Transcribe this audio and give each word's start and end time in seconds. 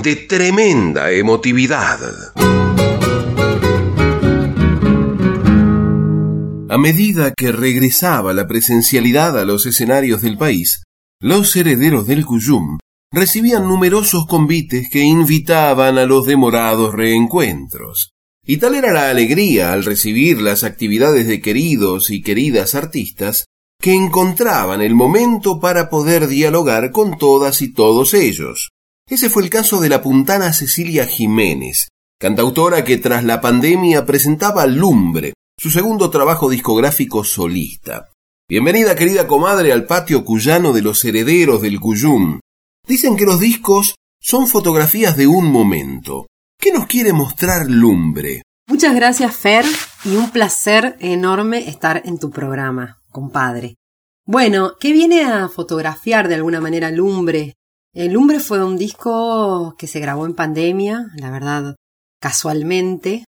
de 0.00 0.16
tremenda 0.16 1.12
emotividad. 1.12 1.98
A 6.68 6.78
medida 6.78 7.32
que 7.36 7.52
regresaba 7.52 8.32
la 8.32 8.48
presencialidad 8.48 9.38
a 9.38 9.44
los 9.44 9.66
escenarios 9.66 10.22
del 10.22 10.38
país, 10.38 10.82
los 11.20 11.54
herederos 11.54 12.06
del 12.06 12.24
Cuyum 12.24 12.78
recibían 13.12 13.68
numerosos 13.68 14.26
convites 14.26 14.88
que 14.90 15.00
invitaban 15.00 15.98
a 15.98 16.06
los 16.06 16.26
demorados 16.26 16.94
reencuentros. 16.94 18.12
Y 18.44 18.56
tal 18.56 18.74
era 18.74 18.92
la 18.92 19.10
alegría 19.10 19.72
al 19.72 19.84
recibir 19.84 20.40
las 20.40 20.64
actividades 20.64 21.28
de 21.28 21.40
queridos 21.40 22.10
y 22.10 22.22
queridas 22.22 22.74
artistas 22.74 23.44
que 23.80 23.94
encontraban 23.94 24.80
el 24.80 24.94
momento 24.94 25.60
para 25.60 25.90
poder 25.90 26.26
dialogar 26.26 26.90
con 26.90 27.18
todas 27.18 27.62
y 27.62 27.72
todos 27.72 28.14
ellos. 28.14 28.71
Ese 29.12 29.28
fue 29.28 29.42
el 29.42 29.50
caso 29.50 29.78
de 29.78 29.90
la 29.90 30.00
puntana 30.00 30.54
Cecilia 30.54 31.04
Jiménez, 31.04 31.88
cantautora 32.18 32.82
que 32.82 32.96
tras 32.96 33.24
la 33.24 33.42
pandemia 33.42 34.06
presentaba 34.06 34.64
Lumbre, 34.64 35.34
su 35.58 35.70
segundo 35.70 36.08
trabajo 36.08 36.48
discográfico 36.48 37.22
solista. 37.22 38.08
Bienvenida 38.48 38.96
querida 38.96 39.26
comadre 39.26 39.70
al 39.70 39.84
patio 39.84 40.24
cuyano 40.24 40.72
de 40.72 40.80
los 40.80 41.04
herederos 41.04 41.60
del 41.60 41.78
Cuyum. 41.78 42.40
Dicen 42.88 43.18
que 43.18 43.26
los 43.26 43.38
discos 43.38 43.96
son 44.18 44.48
fotografías 44.48 45.14
de 45.14 45.26
un 45.26 45.52
momento. 45.52 46.26
¿Qué 46.58 46.72
nos 46.72 46.86
quiere 46.86 47.12
mostrar 47.12 47.66
Lumbre? 47.68 48.40
Muchas 48.66 48.94
gracias, 48.94 49.36
Fer, 49.36 49.66
y 50.06 50.16
un 50.16 50.30
placer 50.30 50.96
enorme 51.00 51.68
estar 51.68 52.00
en 52.06 52.18
tu 52.18 52.30
programa, 52.30 53.02
compadre. 53.10 53.74
Bueno, 54.24 54.72
¿qué 54.80 54.90
viene 54.90 55.22
a 55.22 55.50
fotografiar 55.50 56.28
de 56.28 56.36
alguna 56.36 56.62
manera 56.62 56.90
Lumbre? 56.90 57.56
El 57.94 58.12
Lumbre 58.12 58.40
fue 58.40 58.64
un 58.64 58.78
disco 58.78 59.74
que 59.76 59.86
se 59.86 60.00
grabó 60.00 60.24
en 60.24 60.34
pandemia, 60.34 61.08
la 61.14 61.30
verdad, 61.30 61.76
casualmente. 62.20 63.26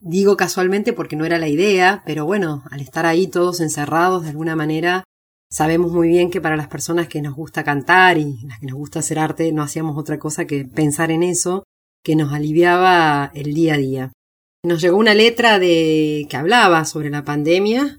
Digo 0.00 0.36
casualmente 0.36 0.92
porque 0.92 1.14
no 1.14 1.24
era 1.24 1.38
la 1.38 1.46
idea, 1.46 2.02
pero 2.04 2.26
bueno, 2.26 2.64
al 2.72 2.80
estar 2.80 3.06
ahí 3.06 3.28
todos 3.28 3.60
encerrados 3.60 4.24
de 4.24 4.30
alguna 4.30 4.56
manera, 4.56 5.04
sabemos 5.48 5.92
muy 5.92 6.08
bien 6.08 6.32
que 6.32 6.40
para 6.40 6.56
las 6.56 6.66
personas 6.66 7.06
que 7.06 7.22
nos 7.22 7.34
gusta 7.34 7.62
cantar 7.62 8.18
y 8.18 8.44
las 8.48 8.58
que 8.58 8.66
nos 8.66 8.76
gusta 8.76 8.98
hacer 8.98 9.20
arte, 9.20 9.52
no 9.52 9.62
hacíamos 9.62 9.96
otra 9.96 10.18
cosa 10.18 10.44
que 10.44 10.64
pensar 10.64 11.12
en 11.12 11.22
eso 11.22 11.62
que 12.02 12.16
nos 12.16 12.32
aliviaba 12.32 13.30
el 13.32 13.54
día 13.54 13.74
a 13.74 13.78
día. 13.78 14.12
Nos 14.64 14.80
llegó 14.80 14.96
una 14.96 15.14
letra 15.14 15.60
de 15.60 16.26
que 16.28 16.36
hablaba 16.36 16.84
sobre 16.84 17.10
la 17.10 17.24
pandemia 17.24 17.98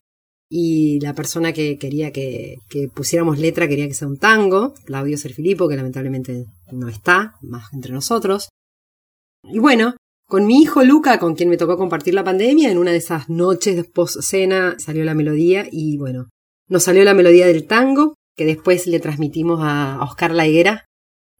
y 0.50 1.00
la 1.00 1.14
persona 1.14 1.54
que 1.54 1.78
quería 1.78 2.12
que, 2.12 2.58
pusiéramos 2.94 3.40
letra 3.40 3.68
quería 3.68 3.88
que 3.88 3.94
sea 3.94 4.08
un 4.08 4.18
tango, 4.18 4.74
Claudio 4.86 5.18
Serfilipo, 5.18 5.68
que 5.68 5.76
lamentablemente 5.76 6.46
no 6.72 6.88
está 6.88 7.36
más 7.42 7.74
entre 7.74 7.94
nosotros. 7.94 8.50
Y 9.44 9.60
bueno, 9.60 9.96
con 10.28 10.46
mi 10.46 10.62
hijo 10.62 10.84
Luca, 10.84 11.20
con 11.20 11.36
quien 11.36 11.50
me 11.50 11.58
tocó 11.58 11.78
compartir 11.78 12.14
la 12.14 12.24
pandemia, 12.24 12.72
en 12.72 12.78
una 12.78 12.92
de 12.92 12.98
esas 12.98 13.30
noches 13.30 13.76
de 13.76 13.84
post-cena 13.84 14.76
salió 14.80 15.04
la 15.04 15.14
melodía 15.14 15.68
y 15.72 15.98
bueno, 15.98 16.30
nos 16.68 16.84
salió 16.84 17.04
la 17.04 17.14
melodía 17.14 17.48
del 17.48 17.68
tango, 17.68 18.16
que 18.36 18.46
después 18.46 18.88
le 18.88 19.00
transmitimos 19.00 19.60
a 19.62 20.00
Oscar 20.02 20.32
La 20.32 20.48
Higuera, 20.48 20.86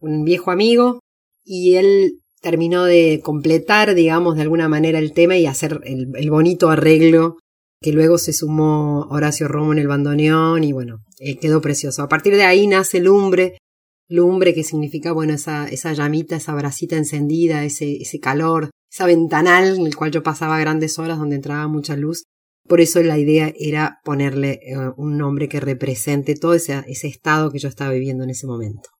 un 0.00 0.24
viejo 0.24 0.50
amigo, 0.50 1.00
y 1.44 1.74
él 1.74 2.20
terminó 2.40 2.84
de 2.84 3.20
completar, 3.22 3.94
digamos, 3.94 4.36
de 4.36 4.42
alguna 4.42 4.68
manera 4.68 4.98
el 4.98 5.12
tema 5.12 5.36
y 5.36 5.46
hacer 5.46 5.80
el, 5.84 6.30
bonito 6.30 6.70
arreglo 6.70 7.38
que 7.80 7.92
luego 7.92 8.18
se 8.18 8.32
sumó 8.32 9.06
Horacio 9.10 9.48
Romo 9.48 9.72
en 9.72 9.78
el 9.78 9.88
bandoneón 9.88 10.64
y 10.64 10.72
bueno, 10.72 10.98
eh, 11.18 11.38
quedó 11.38 11.60
precioso. 11.60 12.02
A 12.02 12.08
partir 12.08 12.34
de 12.34 12.44
ahí 12.44 12.66
nace 12.66 13.00
Lumbre, 13.00 13.58
Lumbre 14.08 14.54
que 14.54 14.64
significa, 14.64 15.12
bueno, 15.12 15.34
esa, 15.34 15.68
esa 15.68 15.92
llamita, 15.92 16.36
esa 16.36 16.54
bracita 16.54 16.96
encendida, 16.96 17.64
ese, 17.64 17.96
ese 17.96 18.20
calor, 18.20 18.70
esa 18.90 19.06
ventanal 19.06 19.76
en 19.76 19.86
el 19.86 19.96
cual 19.96 20.12
yo 20.12 20.22
pasaba 20.22 20.58
grandes 20.60 20.98
horas 20.98 21.18
donde 21.18 21.36
entraba 21.36 21.66
mucha 21.68 21.96
luz. 21.96 22.24
Por 22.68 22.80
eso 22.80 23.02
la 23.02 23.18
idea 23.18 23.52
era 23.58 23.98
ponerle 24.04 24.60
eh, 24.62 24.76
un 24.96 25.18
nombre 25.18 25.48
que 25.48 25.60
represente 25.60 26.34
todo 26.34 26.54
ese, 26.54 26.82
ese 26.86 27.08
estado 27.08 27.50
que 27.50 27.58
yo 27.58 27.68
estaba 27.68 27.92
viviendo 27.92 28.24
en 28.24 28.30
ese 28.30 28.46
momento. 28.46 28.90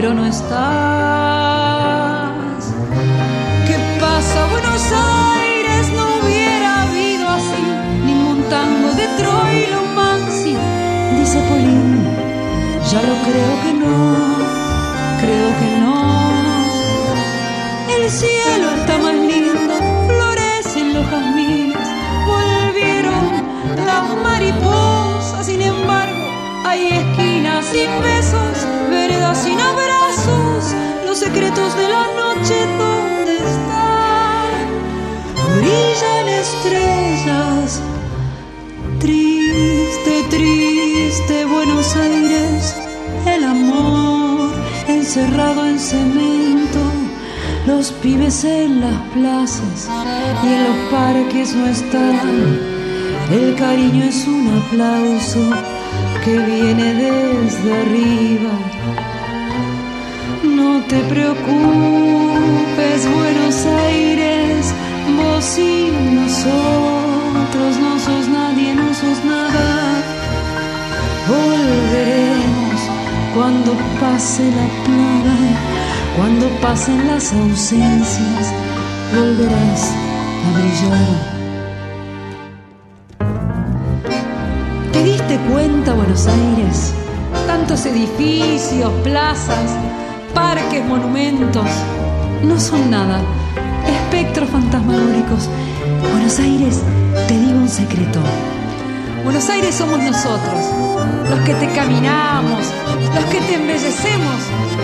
Pero 0.00 0.14
no 0.14 0.24
estás. 0.24 0.60
¿Qué 3.66 3.76
pasa, 4.00 4.46
Buenos 4.50 4.82
Aires? 4.92 5.92
No 5.92 6.04
hubiera 6.20 6.84
habido 6.84 7.28
así 7.28 7.62
ningún 8.06 8.42
tango 8.48 8.94
de 8.94 9.06
Troilo 9.18 9.82
Mansi, 9.94 10.56
dice 11.18 11.38
Polín. 11.50 12.02
Ya 12.90 13.02
lo 13.02 13.14
creo 13.26 13.52
que 13.62 13.72
no, 13.74 13.98
creo 15.20 15.48
que 15.60 15.68
no. 15.82 15.98
El 17.94 18.04
cielo 18.10 18.69
secretos 31.32 31.76
de 31.76 31.88
la 31.88 32.06
noche, 32.22 32.56
¿dónde 32.78 33.36
están? 33.36 34.66
Brillan 35.58 36.28
estrellas, 36.28 37.80
triste, 38.98 40.24
triste 40.28 41.44
Buenos 41.44 41.94
Aires, 41.96 42.74
el 43.26 43.44
amor 43.44 44.50
encerrado 44.88 45.66
en 45.66 45.78
cemento. 45.78 46.80
Los 47.66 47.92
pibes 47.92 48.42
en 48.44 48.80
las 48.80 49.00
plazas 49.14 49.88
y 50.42 50.46
en 50.46 50.64
los 50.64 50.90
parques 50.90 51.54
no 51.54 51.66
están 51.66 52.80
el 53.30 53.54
cariño 53.54 54.04
es 54.06 54.26
un 54.26 54.48
aplauso 54.60 55.38
que 56.24 56.36
viene 56.36 56.94
desde 56.94 57.72
arriba. 57.82 58.79
Te 60.90 60.98
preocupes, 61.04 61.48
Buenos 63.14 63.64
Aires, 63.64 64.74
vos 65.16 65.56
y 65.56 65.88
nosotros 66.16 67.78
no 67.80 67.96
sos 68.00 68.26
nadie, 68.26 68.74
no 68.74 68.92
sos 68.92 69.24
nada. 69.24 70.02
Volveremos 71.28 72.80
cuando 73.32 73.72
pase 74.00 74.42
la 74.50 74.66
plaga, 74.84 75.36
cuando 76.16 76.48
pasen 76.60 77.06
las 77.06 77.32
ausencias, 77.34 78.52
volverás 79.14 79.92
a 80.44 80.50
brillar. 80.58 81.18
¿Te 84.92 85.04
diste 85.04 85.38
cuenta, 85.52 85.94
Buenos 85.94 86.26
Aires, 86.26 86.92
tantos 87.46 87.86
edificios, 87.86 88.90
plazas, 89.04 89.76
parques, 90.34 90.84
monumentos, 90.84 91.66
no 92.42 92.58
son 92.58 92.90
nada. 92.90 93.20
Espectros 93.86 94.50
fantasmagóricos. 94.50 95.48
Buenos 96.12 96.38
Aires, 96.38 96.80
te 97.28 97.38
digo 97.38 97.58
un 97.58 97.68
secreto. 97.68 98.20
Buenos 99.24 99.48
Aires 99.50 99.74
somos 99.74 99.98
nosotros, 99.98 100.64
los 101.28 101.40
que 101.40 101.54
te 101.54 101.68
caminamos, 101.72 102.64
los 103.14 103.24
que 103.26 103.40
te 103.40 103.54
embellecemos, 103.54 104.40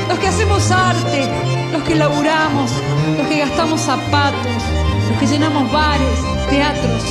los 0.09 0.19
que 0.19 0.29
hacemos 0.29 0.71
arte, 0.71 1.29
los 1.73 1.83
que 1.83 1.95
laburamos, 1.95 2.71
los 3.17 3.27
que 3.27 3.39
gastamos 3.39 3.81
zapatos, 3.81 4.63
los 5.09 5.19
que 5.19 5.27
llenamos 5.27 5.71
bares, 5.73 6.21
teatros. 6.51 7.03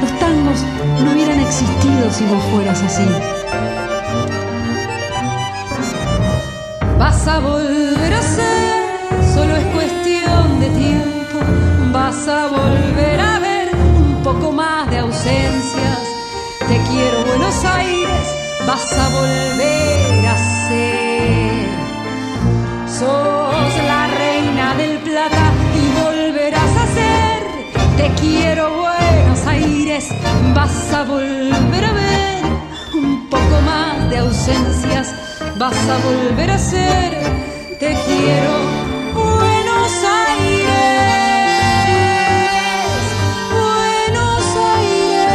Los 0.00 0.18
tangos 0.18 0.64
no 1.04 1.12
hubieran 1.12 1.40
existido 1.40 2.10
si 2.10 2.24
vos 2.24 2.42
fueras 2.50 2.82
así. 2.82 3.04
Vas 7.04 7.26
a 7.26 7.40
volver 7.40 8.14
a 8.14 8.22
ser, 8.22 9.34
solo 9.34 9.56
es 9.56 9.64
cuestión 9.74 10.60
de 10.60 10.68
tiempo. 10.68 11.38
Vas 11.92 12.28
a 12.28 12.46
volver 12.46 13.18
a 13.18 13.40
ver 13.40 13.74
un 13.74 14.22
poco 14.22 14.52
más 14.52 14.88
de 14.88 14.98
ausencias. 14.98 15.98
Te 16.60 16.80
quiero 16.88 17.24
Buenos 17.26 17.64
Aires, 17.64 18.24
vas 18.68 18.92
a 18.92 19.08
volver 19.08 20.26
a 20.28 20.36
ser. 20.68 21.66
Sos 22.86 23.72
la 23.92 24.06
reina 24.06 24.74
del 24.76 24.98
plata 24.98 25.44
y 25.74 25.84
volverás 26.04 26.76
a 26.82 26.86
ser. 26.98 27.40
Te 27.96 28.14
quiero 28.20 28.76
Buenos 28.76 29.44
Aires, 29.48 30.06
vas 30.54 30.94
a 30.94 31.02
volver 31.02 31.84
a 31.84 31.92
ver 31.94 32.44
un 32.94 33.28
poco 33.28 33.60
más 33.66 34.08
de 34.08 34.18
ausencias 34.18 35.21
vas 35.62 35.88
a 35.88 35.98
volver 35.98 36.50
a 36.50 36.58
ser. 36.58 37.12
Te 37.78 37.94
quiero, 38.04 38.54
Buenos 39.14 39.92
Aires. 40.24 40.64
Buenos 43.60 44.44
Aires. 44.76 45.28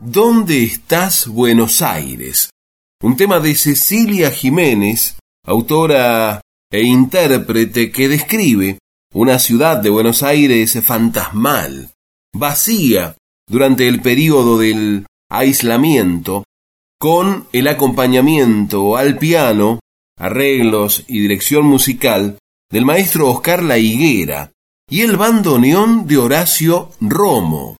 ¿Dónde 0.00 0.62
estás, 0.64 1.26
Buenos 1.26 1.82
Aires? 1.82 2.48
Un 3.02 3.18
tema 3.18 3.38
de 3.38 3.54
Cecilia 3.54 4.30
Jiménez, 4.30 5.18
autora 5.44 6.40
e 6.72 6.80
intérprete 6.80 7.92
que 7.92 8.08
describe 8.08 8.78
una 9.12 9.38
ciudad 9.38 9.76
de 9.76 9.90
Buenos 9.90 10.22
Aires 10.22 10.78
fantasmal, 10.82 11.90
vacía, 12.32 13.14
durante 13.50 13.88
el 13.88 14.00
período 14.00 14.58
del 14.58 15.06
aislamiento 15.28 16.44
con 17.00 17.48
el 17.52 17.66
acompañamiento 17.66 18.96
al 18.96 19.18
piano, 19.18 19.80
arreglos 20.16 21.04
y 21.08 21.20
dirección 21.20 21.66
musical 21.66 22.38
del 22.70 22.84
maestro 22.84 23.28
Oscar 23.28 23.62
La 23.64 23.76
Higuera 23.78 24.52
y 24.88 25.00
el 25.00 25.16
bandoneón 25.16 26.06
de 26.06 26.18
Horacio 26.18 26.90
Romo. 27.00 27.76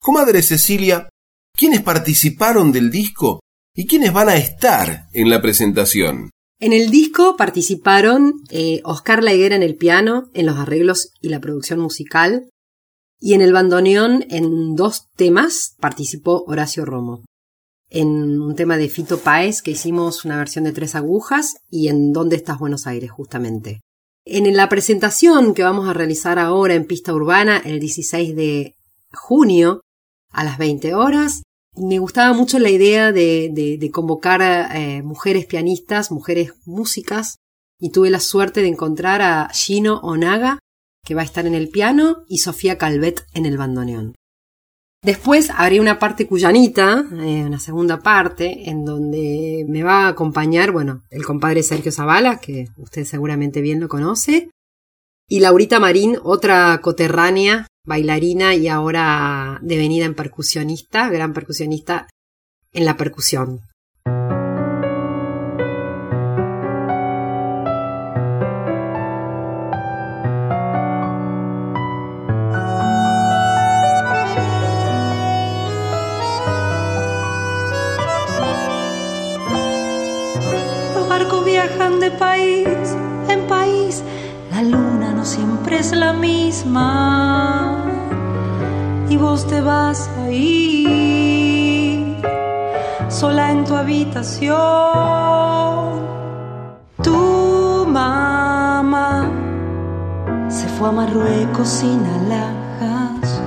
Comadre 0.00 0.42
Cecilia, 0.42 1.08
¿quiénes 1.56 1.82
participaron 1.82 2.72
del 2.72 2.90
disco 2.90 3.40
y 3.76 3.86
quiénes 3.86 4.12
van 4.12 4.28
a 4.28 4.36
estar 4.36 5.06
en 5.12 5.30
la 5.30 5.40
presentación? 5.40 6.30
En 6.58 6.72
el 6.72 6.90
disco 6.90 7.36
participaron 7.36 8.42
eh, 8.50 8.80
Oscar 8.84 9.22
La 9.22 9.32
Higuera 9.32 9.54
en 9.54 9.62
el 9.62 9.76
piano, 9.76 10.30
en 10.34 10.46
los 10.46 10.58
arreglos 10.58 11.12
y 11.20 11.28
la 11.28 11.40
producción 11.40 11.78
musical, 11.78 12.48
y 13.20 13.34
en 13.34 13.42
el 13.42 13.52
bandoneón, 13.52 14.24
en 14.30 14.74
dos 14.74 15.08
temas, 15.14 15.76
participó 15.78 16.44
Horacio 16.46 16.86
Romo. 16.86 17.22
En 17.90 18.40
un 18.40 18.56
tema 18.56 18.78
de 18.78 18.88
Fito 18.88 19.18
Páez, 19.18 19.62
que 19.62 19.72
hicimos 19.72 20.24
una 20.24 20.38
versión 20.38 20.64
de 20.64 20.72
tres 20.72 20.94
agujas, 20.94 21.56
y 21.68 21.88
en 21.88 22.12
¿Dónde 22.12 22.36
estás 22.36 22.58
Buenos 22.58 22.86
Aires? 22.86 23.10
justamente. 23.10 23.80
En 24.24 24.56
la 24.56 24.68
presentación 24.68 25.54
que 25.54 25.62
vamos 25.64 25.88
a 25.88 25.92
realizar 25.92 26.38
ahora 26.38 26.74
en 26.74 26.86
Pista 26.86 27.12
Urbana, 27.12 27.58
el 27.58 27.78
16 27.78 28.34
de 28.34 28.74
junio, 29.12 29.82
a 30.30 30.44
las 30.44 30.56
20 30.56 30.94
horas, 30.94 31.42
me 31.74 31.98
gustaba 31.98 32.32
mucho 32.32 32.58
la 32.58 32.70
idea 32.70 33.12
de, 33.12 33.90
convocar 33.92 34.40
eh, 34.74 35.02
mujeres 35.02 35.46
pianistas, 35.46 36.10
mujeres 36.10 36.52
músicas, 36.64 37.36
y 37.78 37.90
tuve 37.90 38.10
la 38.10 38.20
suerte 38.20 38.60
de 38.62 38.68
encontrar 38.68 39.20
a 39.22 39.48
Gino 39.52 39.98
Onaga, 40.00 40.58
que 41.04 41.14
va 41.14 41.22
a 41.22 41.24
estar 41.24 41.46
en 41.46 41.54
el 41.54 41.68
piano, 41.68 42.24
y 42.28 42.38
Sofía 42.38 42.78
Calvet 42.78 43.26
en 43.34 43.46
el 43.46 43.56
bandoneón. 43.56 44.14
Después 45.02 45.50
haré 45.56 45.80
una 45.80 45.98
parte 45.98 46.26
cuyanita, 46.26 47.06
eh, 47.12 47.44
una 47.44 47.58
segunda 47.58 48.00
parte, 48.00 48.68
en 48.68 48.84
donde 48.84 49.64
me 49.66 49.82
va 49.82 50.04
a 50.04 50.08
acompañar, 50.08 50.72
bueno, 50.72 51.04
el 51.10 51.24
compadre 51.24 51.62
Sergio 51.62 51.90
Zavala, 51.90 52.38
que 52.38 52.66
usted 52.76 53.04
seguramente 53.04 53.62
bien 53.62 53.80
lo 53.80 53.88
conoce, 53.88 54.50
y 55.26 55.40
Laurita 55.40 55.80
Marín, 55.80 56.18
otra 56.22 56.80
coterránea, 56.82 57.66
bailarina 57.86 58.54
y 58.54 58.68
ahora 58.68 59.58
devenida 59.62 60.04
en 60.04 60.14
percusionista, 60.14 61.08
gran 61.08 61.32
percusionista 61.32 62.08
en 62.72 62.84
la 62.84 62.96
percusión. 62.96 63.60
De 82.00 82.10
país 82.10 82.96
en 83.28 83.46
país, 83.46 84.02
la 84.50 84.62
luna 84.62 85.12
no 85.12 85.24
siempre 85.24 85.78
es 85.78 85.92
la 85.92 86.12
misma. 86.14 87.84
Y 89.08 89.16
vos 89.16 89.46
te 89.46 89.60
vas 89.60 90.08
a 90.18 90.30
ir 90.30 92.16
sola 93.08 93.50
en 93.52 93.64
tu 93.64 93.74
habitación. 93.74 94.56
Tu 97.02 97.86
mamá 97.86 99.28
se 100.48 100.66
fue 100.68 100.88
a 100.88 100.92
Marruecos 100.92 101.68
sin 101.68 102.00
alhajas. 102.18 103.42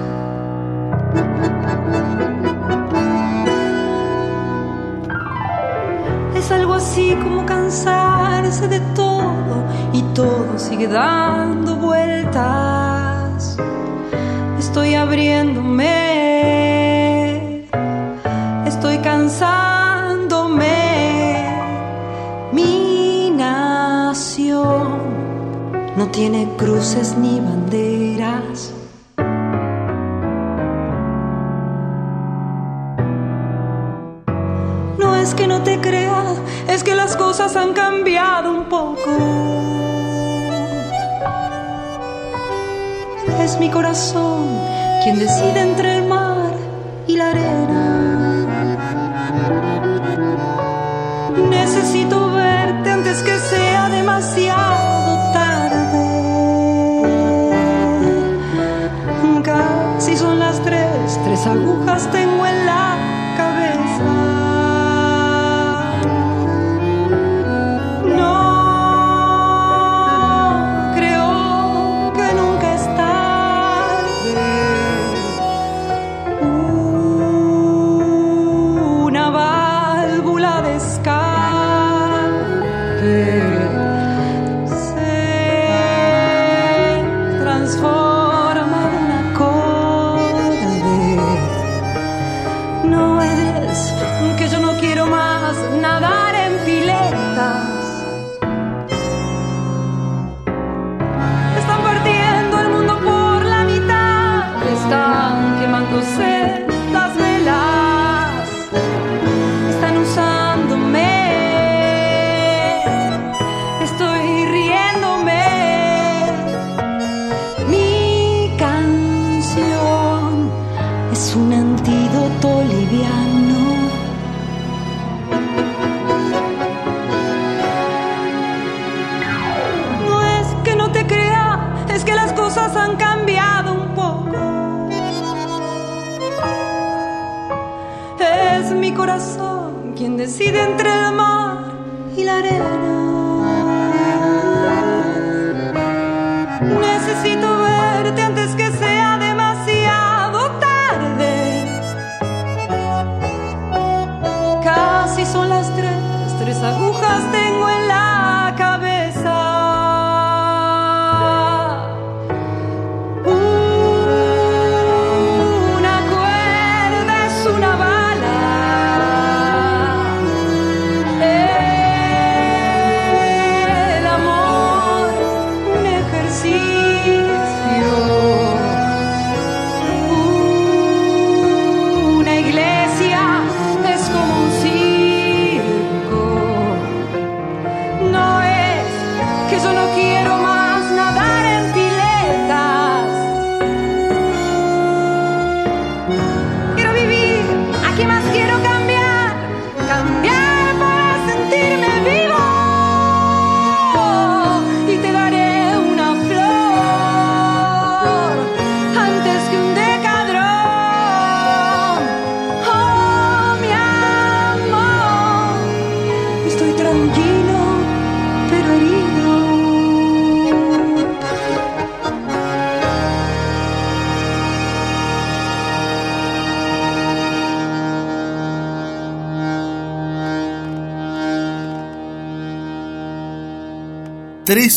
Es 6.36 6.52
algo 6.52 6.74
así 6.74 7.16
como 7.16 7.45
cansarse 8.44 8.68
de 8.68 8.80
todo 8.94 9.64
y 9.94 10.02
todo 10.14 10.59
sigue 10.59 10.88
dando 10.88 11.78
vueltas. 11.78 13.57
Estoy 14.59 14.95
abriéndome, 14.95 15.88
estoy 18.66 18.97
cansándome. 18.97 20.73
Mi 22.52 23.31
nación 23.31 24.88
no 25.95 26.07
tiene 26.07 26.50
cruces 26.57 27.18
ni 27.18 27.40
banderas. 27.40 28.73
Es 35.23 35.33
que 35.35 35.47
no 35.47 35.63
te 35.63 35.80
crea, 35.80 36.25
es 36.68 36.83
que 36.83 36.95
las 36.95 37.15
cosas 37.15 37.56
han 37.56 37.71
cambiado 37.73 38.51
un 38.51 38.65
poco. 38.65 39.09
Es 43.42 43.57
mi 43.57 43.69
corazón 43.69 44.59
quien 45.01 45.18
decide 45.18 45.61
entre 45.61 45.95
el 45.95 46.03
mar 46.07 46.51
y 47.07 47.15
la 47.15 47.30
arena. 47.30 47.63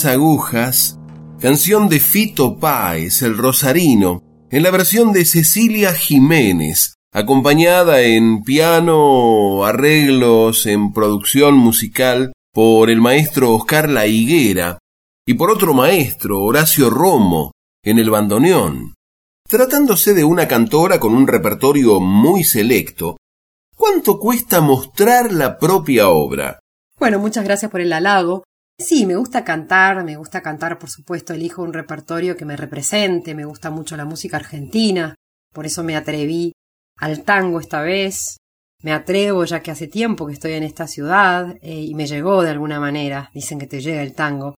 Agujas, 0.06 0.98
canción 1.40 1.88
de 1.88 2.00
Fito 2.00 2.58
Páez, 2.58 3.22
el 3.22 3.36
Rosarino, 3.36 4.22
en 4.50 4.62
la 4.62 4.70
versión 4.70 5.12
de 5.12 5.24
Cecilia 5.24 5.92
Jiménez, 5.92 6.94
acompañada 7.12 8.00
en 8.02 8.42
piano, 8.42 9.64
arreglos, 9.64 10.66
en 10.66 10.92
producción 10.92 11.56
musical 11.56 12.32
por 12.52 12.88
el 12.88 13.00
maestro 13.00 13.52
Oscar 13.52 13.90
La 13.90 14.06
Higuera 14.06 14.78
y 15.26 15.34
por 15.34 15.50
otro 15.50 15.74
maestro, 15.74 16.42
Horacio 16.42 16.88
Romo, 16.88 17.52
en 17.84 17.98
el 17.98 18.10
bandoneón. 18.10 18.94
Tratándose 19.48 20.14
de 20.14 20.24
una 20.24 20.48
cantora 20.48 20.98
con 20.98 21.14
un 21.14 21.26
repertorio 21.26 22.00
muy 22.00 22.44
selecto, 22.44 23.16
¿cuánto 23.76 24.18
cuesta 24.18 24.60
mostrar 24.60 25.32
la 25.32 25.58
propia 25.58 26.08
obra? 26.08 26.60
Bueno, 26.98 27.18
muchas 27.18 27.44
gracias 27.44 27.70
por 27.70 27.80
el 27.80 27.92
halago. 27.92 28.44
Sí, 28.78 29.06
me 29.06 29.16
gusta 29.16 29.42
cantar, 29.42 30.04
me 30.04 30.16
gusta 30.16 30.42
cantar, 30.42 30.78
por 30.78 30.90
supuesto, 30.90 31.32
elijo 31.32 31.62
un 31.62 31.72
repertorio 31.72 32.36
que 32.36 32.44
me 32.44 32.56
represente, 32.56 33.34
me 33.34 33.46
gusta 33.46 33.70
mucho 33.70 33.96
la 33.96 34.04
música 34.04 34.36
argentina, 34.36 35.14
por 35.54 35.64
eso 35.64 35.82
me 35.82 35.96
atreví 35.96 36.52
al 36.98 37.24
tango 37.24 37.58
esta 37.58 37.80
vez, 37.80 38.36
me 38.82 38.92
atrevo 38.92 39.46
ya 39.46 39.62
que 39.62 39.70
hace 39.70 39.86
tiempo 39.88 40.26
que 40.26 40.34
estoy 40.34 40.52
en 40.52 40.62
esta 40.62 40.86
ciudad 40.86 41.56
eh, 41.62 41.80
y 41.80 41.94
me 41.94 42.06
llegó 42.06 42.42
de 42.42 42.50
alguna 42.50 42.78
manera, 42.78 43.30
dicen 43.32 43.58
que 43.58 43.66
te 43.66 43.80
llega 43.80 44.02
el 44.02 44.14
tango. 44.14 44.54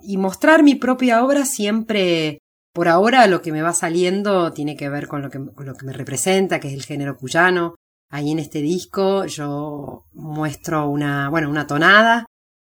Y 0.00 0.18
mostrar 0.18 0.62
mi 0.62 0.76
propia 0.76 1.24
obra 1.24 1.44
siempre, 1.44 2.38
por 2.72 2.86
ahora 2.86 3.26
lo 3.26 3.42
que 3.42 3.50
me 3.50 3.62
va 3.62 3.72
saliendo 3.72 4.52
tiene 4.52 4.76
que 4.76 4.88
ver 4.88 5.08
con 5.08 5.22
lo 5.22 5.30
que, 5.30 5.40
me 5.40 5.92
representa, 5.92 6.60
que 6.60 6.68
es 6.68 6.74
el 6.74 6.84
género 6.84 7.16
cuyano. 7.16 7.74
Ahí 8.08 8.30
en 8.30 8.38
este 8.38 8.62
disco 8.62 9.26
yo 9.26 10.04
muestro 10.12 10.88
una, 10.88 11.28
bueno, 11.28 11.50
una 11.50 11.66
tonada 11.66 12.26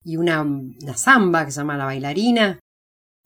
y 0.08 0.16
una, 0.16 0.42
una 0.42 0.96
samba 0.96 1.46
que 1.46 1.52
se 1.52 1.60
llama 1.60 1.76
La 1.76 1.84
Bailarina, 1.84 2.60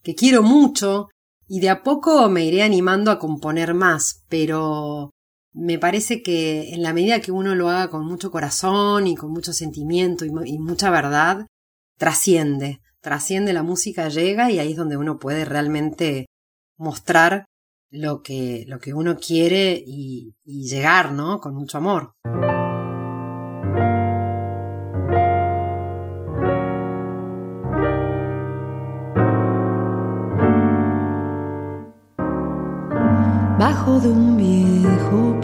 que 0.01 0.15
quiero 0.15 0.41
mucho 0.41 1.09
y 1.47 1.59
de 1.59 1.69
a 1.69 1.83
poco 1.83 2.27
me 2.27 2.43
iré 2.43 2.63
animando 2.63 3.11
a 3.11 3.19
componer 3.19 3.75
más, 3.75 4.25
pero 4.29 5.11
me 5.53 5.77
parece 5.77 6.23
que 6.23 6.73
en 6.73 6.81
la 6.81 6.91
medida 6.91 7.21
que 7.21 7.31
uno 7.31 7.53
lo 7.53 7.69
haga 7.69 7.91
con 7.91 8.03
mucho 8.03 8.31
corazón 8.31 9.05
y 9.05 9.15
con 9.15 9.29
mucho 9.29 9.53
sentimiento 9.53 10.25
y, 10.25 10.31
y 10.45 10.57
mucha 10.57 10.89
verdad, 10.89 11.45
trasciende, 11.99 12.79
trasciende 12.99 13.53
la 13.53 13.61
música, 13.61 14.09
llega 14.09 14.49
y 14.49 14.57
ahí 14.57 14.71
es 14.71 14.77
donde 14.77 14.97
uno 14.97 15.19
puede 15.19 15.45
realmente 15.45 16.25
mostrar 16.77 17.45
lo 17.91 18.23
que, 18.23 18.65
lo 18.67 18.79
que 18.79 18.95
uno 18.95 19.17
quiere 19.17 19.83
y, 19.85 20.33
y 20.43 20.67
llegar, 20.67 21.11
¿no? 21.11 21.39
Con 21.39 21.53
mucho 21.53 21.77
amor. 21.77 22.13
De 34.01 34.09
un 34.09 34.35
viejo 34.35 35.40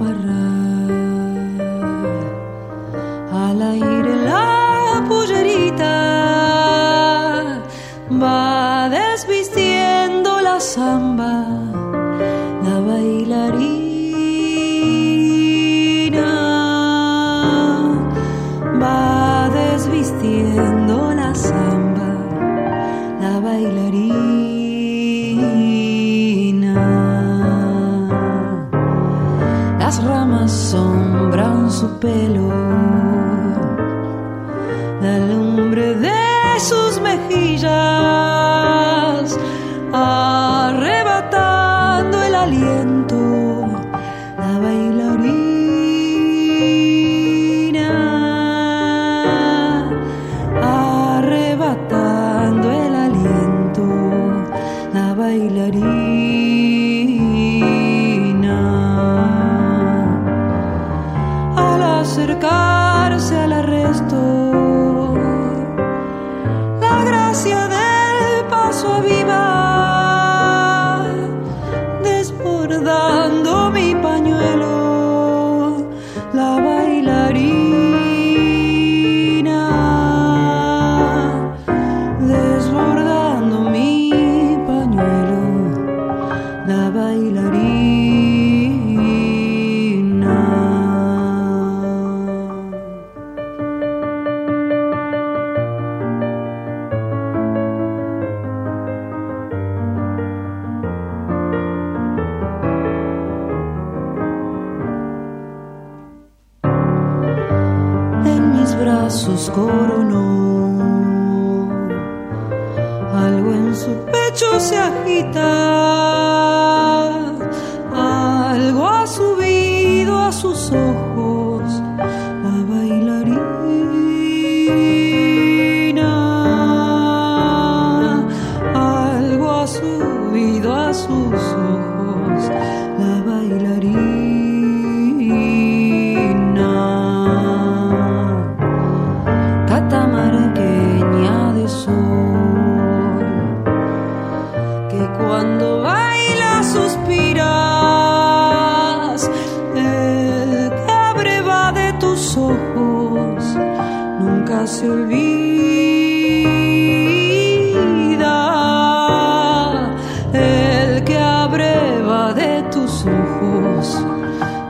bailarina 55.72 55.97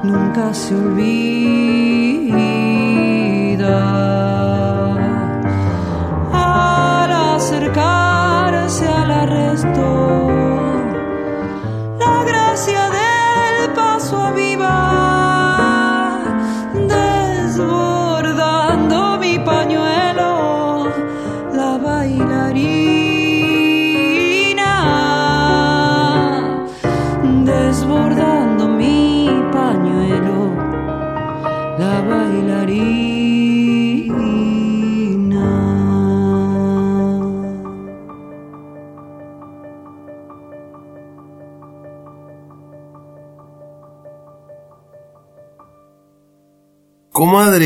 nunca 0.04 0.54
se 0.54 0.76
olvida. 0.76 1.58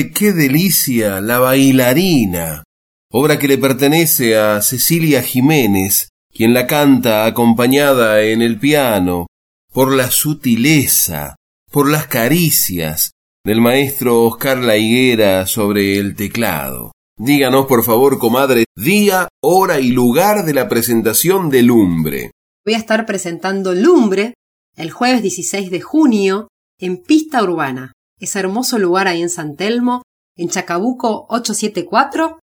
Qué 0.09 0.33
delicia, 0.33 1.21
La 1.21 1.37
bailarina, 1.37 2.63
obra 3.11 3.37
que 3.37 3.47
le 3.47 3.59
pertenece 3.59 4.35
a 4.35 4.61
Cecilia 4.61 5.21
Jiménez, 5.21 6.09
quien 6.33 6.53
la 6.53 6.65
canta 6.65 7.25
acompañada 7.25 8.21
en 8.23 8.41
el 8.41 8.57
piano 8.57 9.27
por 9.71 9.93
la 9.93 10.09
sutileza, 10.09 11.35
por 11.71 11.89
las 11.89 12.07
caricias 12.07 13.11
del 13.45 13.61
maestro 13.61 14.23
Oscar 14.23 14.57
La 14.57 14.77
Higuera 14.77 15.45
sobre 15.45 15.97
el 15.97 16.15
teclado. 16.15 16.91
Díganos, 17.17 17.67
por 17.67 17.83
favor, 17.83 18.17
comadre, 18.17 18.65
día, 18.75 19.27
hora 19.41 19.79
y 19.79 19.91
lugar 19.91 20.43
de 20.45 20.53
la 20.53 20.67
presentación 20.67 21.49
de 21.49 21.61
Lumbre. 21.61 22.31
Voy 22.65 22.73
a 22.73 22.77
estar 22.77 23.05
presentando 23.05 23.73
Lumbre 23.73 24.33
el 24.75 24.91
jueves 24.91 25.21
16 25.21 25.69
de 25.69 25.81
junio 25.81 26.47
en 26.79 26.97
Pista 26.97 27.43
Urbana. 27.43 27.93
Ese 28.21 28.37
hermoso 28.37 28.77
lugar 28.77 29.07
ahí 29.07 29.19
en 29.23 29.31
San 29.31 29.55
Telmo, 29.55 30.03
en 30.37 30.47
Chacabuco 30.47 31.25
874, 31.29 32.39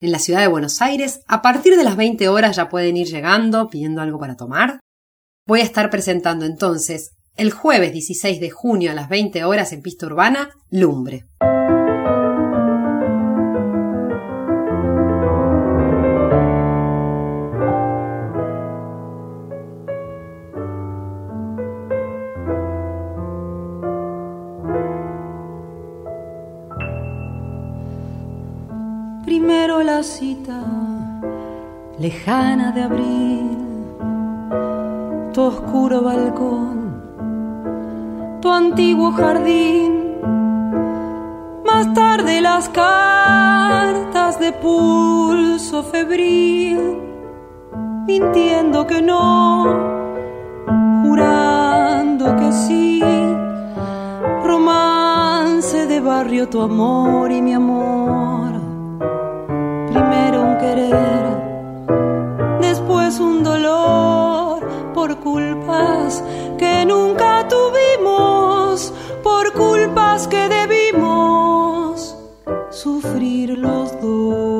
en 0.00 0.10
la 0.10 0.18
ciudad 0.18 0.40
de 0.40 0.46
Buenos 0.46 0.80
Aires. 0.80 1.20
A 1.26 1.42
partir 1.42 1.76
de 1.76 1.84
las 1.84 1.96
20 1.96 2.30
horas 2.30 2.56
ya 2.56 2.70
pueden 2.70 2.96
ir 2.96 3.08
llegando 3.08 3.68
pidiendo 3.68 4.00
algo 4.00 4.18
para 4.18 4.36
tomar. 4.36 4.80
Voy 5.46 5.60
a 5.60 5.64
estar 5.64 5.90
presentando 5.90 6.46
entonces 6.46 7.10
el 7.36 7.52
jueves 7.52 7.92
16 7.92 8.40
de 8.40 8.48
junio 8.48 8.90
a 8.90 8.94
las 8.94 9.10
20 9.10 9.44
horas 9.44 9.72
en 9.72 9.82
Pista 9.82 10.06
Urbana, 10.06 10.48
Lumbre. 10.70 11.26
Cita 30.02 30.62
lejana 31.98 32.70
de 32.70 32.82
abril, 32.84 33.58
tu 35.32 35.42
oscuro 35.42 36.02
balcón, 36.02 37.02
tu 38.40 38.48
antiguo 38.48 39.10
jardín. 39.10 40.20
Más 41.66 41.92
tarde 41.94 42.40
las 42.40 42.68
cartas 42.68 44.38
de 44.38 44.52
pulso 44.52 45.82
febril, 45.82 47.02
mintiendo 48.06 48.86
que 48.86 49.02
no, 49.02 49.64
jurando 51.02 52.36
que 52.36 52.52
sí. 52.52 53.02
Romance 54.44 55.86
de 55.86 56.00
barrio, 56.00 56.48
tu 56.48 56.62
amor 56.62 57.32
y 57.32 57.42
mi 57.42 57.54
amor 57.54 57.97
después 62.60 63.20
un 63.20 63.44
dolor 63.44 64.92
por 64.92 65.16
culpas 65.18 66.22
que 66.58 66.84
nunca 66.84 67.46
tuvimos, 67.48 68.92
por 69.22 69.52
culpas 69.52 70.26
que 70.26 70.48
debimos 70.48 72.16
sufrir 72.70 73.56
los 73.56 73.92
dos. 74.00 74.56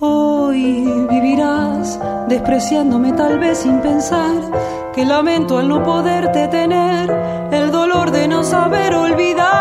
Hoy 0.00 1.06
vivirás 1.08 2.00
despreciándome 2.28 3.12
tal 3.12 3.38
vez 3.38 3.58
sin 3.58 3.80
pensar 3.80 4.90
que 4.92 5.04
lamento 5.04 5.58
al 5.58 5.68
no 5.68 5.84
poderte 5.84 6.48
tener, 6.48 7.08
el 7.52 7.70
dolor 7.70 8.10
de 8.10 8.26
no 8.26 8.42
saber 8.42 8.94
olvidar 8.94 9.51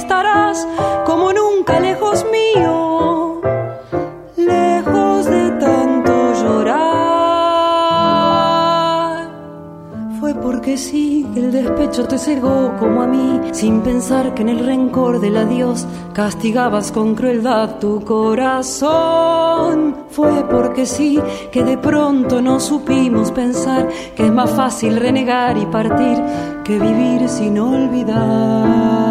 estarás 0.00 0.66
como 1.04 1.32
nunca 1.32 1.78
lejos 1.78 2.24
mío, 2.32 3.40
lejos 4.36 5.26
de 5.26 5.50
tanto 5.52 6.12
llorar. 6.42 6.80
Fue 10.18 10.34
porque 10.34 10.78
sí, 10.78 11.26
el 11.36 11.52
despecho 11.52 12.06
te 12.06 12.18
cegó 12.18 12.76
como 12.78 13.02
a 13.02 13.06
mí, 13.06 13.40
sin 13.52 13.82
pensar 13.82 14.32
que 14.34 14.40
en 14.42 14.48
el 14.48 14.64
rencor 14.64 15.20
del 15.20 15.36
adiós 15.36 15.86
castigabas 16.14 16.90
con 16.92 17.14
crueldad 17.14 17.78
tu 17.78 18.02
corazón. 18.02 19.96
Fue 20.08 20.44
porque 20.48 20.86
sí, 20.86 21.20
que 21.52 21.62
de 21.62 21.76
pronto 21.76 22.40
no 22.40 22.58
supimos 22.58 23.30
pensar 23.32 23.86
que 24.16 24.24
es 24.26 24.32
más 24.32 24.50
fácil 24.50 24.96
renegar 24.96 25.58
y 25.58 25.66
partir 25.66 26.16
que 26.64 26.78
vivir 26.78 27.28
sin 27.28 27.58
olvidar. 27.58 29.09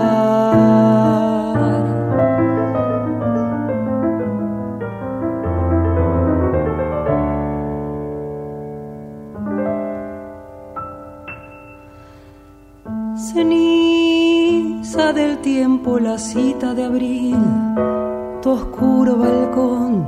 La 15.98 16.18
cita 16.18 16.74
de 16.76 16.84
abril, 16.84 17.36
tu 18.42 18.52
oscuro 18.52 19.18
balcón, 19.18 20.06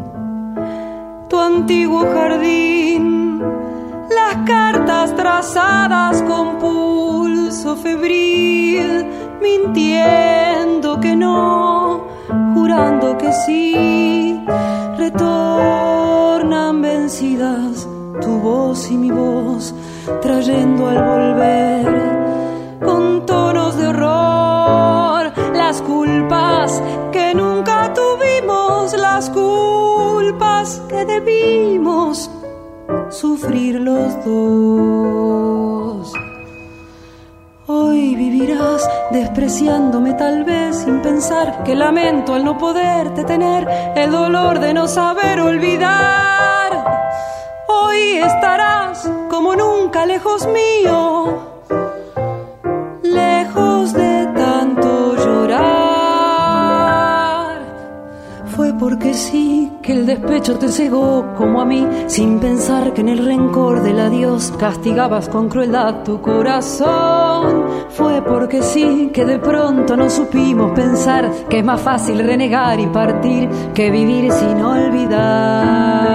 tu 1.28 1.39
antiguo 1.39 2.02
jardín, 2.13 3.41
las 4.10 4.36
cartas 4.46 5.15
trazadas 5.15 6.22
con 6.24 6.60
pulso 6.60 7.76
febril, 7.76 9.08
mintiendo 9.41 11.00
que 11.00 11.15
no, 11.15 12.06
jurando 12.54 13.17
que 13.17 13.34
sí, 13.34 14.39
retornan 14.98 16.82
vencidas 16.82 17.88
tu 18.22 18.39
voz 18.39 18.91
y 18.91 18.98
mi 18.98 19.10
voz, 19.10 19.74
trayendo 20.22 20.88
al 20.88 21.04
volver 21.04 21.86
con 22.86 23.26
horror 23.30 23.61
culpas 26.21 26.81
que 27.12 27.34
nunca 27.34 27.93
tuvimos, 27.93 28.93
las 28.93 29.29
culpas 29.29 30.81
que 30.88 31.05
debimos 31.05 32.29
sufrir 33.10 33.79
los 33.79 34.23
dos. 34.25 36.13
Hoy 37.67 38.15
vivirás 38.15 38.88
despreciándome 39.12 40.13
tal 40.13 40.43
vez 40.43 40.77
sin 40.77 41.01
pensar 41.01 41.63
que 41.63 41.75
lamento 41.75 42.34
al 42.34 42.43
no 42.43 42.57
poderte 42.57 43.23
tener, 43.23 43.67
el 43.95 44.12
dolor 44.12 44.60
de 44.60 44.73
no 44.73 44.88
saber 44.88 45.39
olvidar. 45.39 46.71
Hoy 47.67 48.17
estarás 48.17 49.10
como 49.29 49.55
nunca 49.55 50.05
lejos 50.05 50.47
mío 50.47 51.51
porque 59.02 59.18
sí 59.18 59.72
que 59.82 59.94
el 59.94 60.06
despecho 60.06 60.60
te 60.60 60.72
cegó 60.72 61.34
como 61.36 61.60
a 61.60 61.66
mí, 61.66 61.88
sin 62.06 62.40
pensar 62.40 62.94
que 62.94 63.02
en 63.02 63.10
el 63.10 63.26
rencor 63.26 63.82
del 63.82 64.00
adiós 64.00 64.54
castigabas 64.60 65.28
con 65.28 65.50
crueldad 65.50 66.04
tu 66.04 66.22
corazón. 66.22 67.66
Fue 67.90 68.22
porque 68.22 68.62
sí 68.62 69.10
que 69.12 69.26
de 69.26 69.40
pronto 69.40 69.98
no 69.98 70.08
supimos 70.08 70.74
pensar 70.74 71.32
que 71.50 71.58
es 71.60 71.66
más 71.66 71.82
fácil 71.82 72.20
renegar 72.20 72.80
y 72.80 72.86
partir 72.88 73.50
que 73.74 73.90
vivir 73.90 74.32
sin 74.32 74.62
olvidar. 74.62 76.12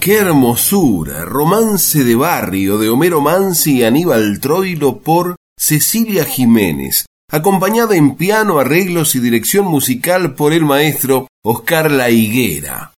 Qué 0.00 0.16
hermosura, 0.16 1.26
romance 1.26 2.04
de 2.04 2.16
barrio 2.16 2.78
de 2.78 2.88
Homero 2.88 3.20
Mansi 3.20 3.80
y 3.80 3.84
Aníbal 3.84 4.40
Troilo 4.40 4.96
por 5.00 5.36
Cecilia 5.58 6.26
Jiménez, 6.26 7.06
acompañada 7.30 7.96
en 7.96 8.16
piano, 8.16 8.58
arreglos 8.58 9.14
y 9.16 9.20
dirección 9.20 9.64
musical 9.64 10.34
por 10.34 10.52
el 10.52 10.66
maestro 10.66 11.28
Oscar 11.42 11.90
La 11.90 12.10
Higuera. 12.10 12.92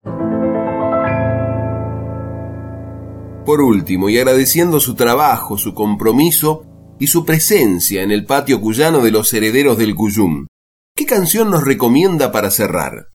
Por 3.45 3.61
último, 3.61 4.09
y 4.09 4.17
agradeciendo 4.17 4.79
su 4.79 4.95
trabajo, 4.95 5.57
su 5.57 5.75
compromiso 5.75 6.65
y 6.99 7.07
su 7.07 7.23
presencia 7.23 8.01
en 8.01 8.11
el 8.11 8.25
patio 8.25 8.59
cuyano 8.59 9.01
de 9.01 9.11
los 9.11 9.31
herederos 9.33 9.77
del 9.77 9.93
Cuyum, 9.95 10.47
¿qué 10.95 11.05
canción 11.05 11.51
nos 11.51 11.63
recomienda 11.63 12.31
para 12.31 12.49
cerrar? 12.49 13.09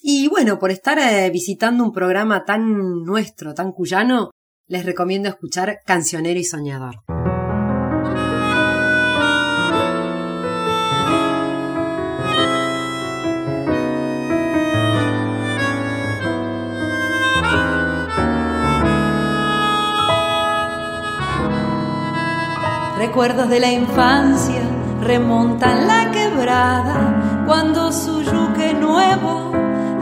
Y 0.00 0.28
bueno, 0.28 0.58
por 0.58 0.70
estar 0.70 0.98
eh, 0.98 1.30
visitando 1.30 1.82
un 1.82 1.92
programa 1.92 2.44
tan 2.44 3.02
nuestro, 3.02 3.54
tan 3.54 3.72
cuyano, 3.72 4.30
les 4.68 4.84
recomiendo 4.84 5.30
escuchar 5.30 5.80
Cancionero 5.86 6.38
y 6.38 6.44
Soñador. 6.44 6.96
Recuerdos 23.06 23.50
de 23.50 23.60
la 23.60 23.70
infancia 23.70 24.62
remontan 25.02 25.86
la 25.86 26.10
quebrada 26.10 27.44
cuando 27.46 27.92
su 27.92 28.22
yuque 28.22 28.72
nuevo 28.72 29.52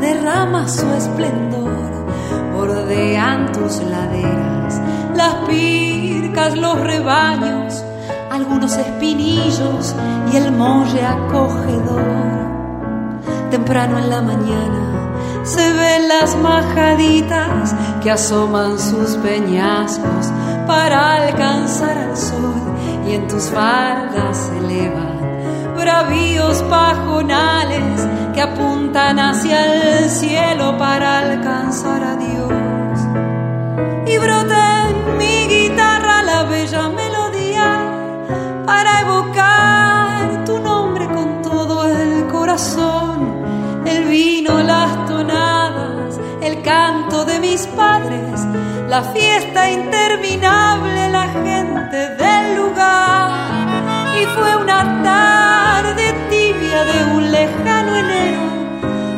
derrama 0.01 0.69
su 0.69 0.89
esplendor. 0.93 2.07
Bordean 2.55 3.51
tus 3.51 3.83
laderas, 3.83 4.81
las 5.17 5.35
pircas, 5.49 6.57
los 6.57 6.79
rebaños, 6.79 7.85
algunos 8.31 8.77
espinillos 8.77 9.97
y 10.33 10.37
el 10.37 10.53
molle 10.53 11.05
acogedor. 11.05 12.05
Temprano 13.51 13.99
en 13.99 14.11
la 14.11 14.23
mañana 14.23 15.43
se 15.43 15.73
ven 15.73 16.07
las 16.07 16.37
majaditas 16.37 17.75
que 18.01 18.13
asoman 18.13 18.79
sus 18.79 19.17
peñascos 19.17 20.31
para 20.69 21.17
alcanzar 21.17 21.99
al 21.99 22.17
sol 22.17 22.72
y 23.07 23.15
en 23.15 23.27
tus 23.29 23.45
faldas 23.51 24.37
se 24.37 24.59
elevan 24.59 25.23
bravíos 25.77 26.63
pajonales 26.65 28.07
que 28.35 28.43
apuntan 28.43 29.19
hacia 29.19 29.99
el 29.99 30.11
cielo 30.11 30.77
para 30.79 31.19
alcanzar 31.19 32.03
a 32.05 32.17
Dios. 32.17 32.53
Y 34.07 34.19
brota 34.19 34.89
en 34.89 35.17
mi 35.19 35.47
guitarra 35.49 36.23
la 36.23 36.45
bella 36.45 36.89
melodía 36.89 38.65
para 38.67 39.01
evocar 39.01 40.45
tu 40.45 40.59
nombre 40.59 41.07
con 41.07 41.43
todo 41.43 41.89
el 41.89 42.29
corazón, 42.29 43.83
el 43.87 44.05
vino, 44.05 44.63
las 44.63 45.07
tonadas, 45.07 46.21
el 46.43 46.63
canto 46.63 47.25
de 47.25 47.41
mis 47.41 47.67
padres 47.69 48.41
la 48.93 49.03
fiesta 49.05 49.71
interminable, 49.71 51.09
la 51.09 51.27
gente 51.29 51.97
del 52.23 52.42
Y 52.75 54.25
fue 54.35 54.57
una 54.57 55.03
tarde 55.03 56.15
tibia 56.31 56.85
de 56.85 57.05
un 57.17 57.31
lejano 57.31 57.97
enero, 57.97 58.41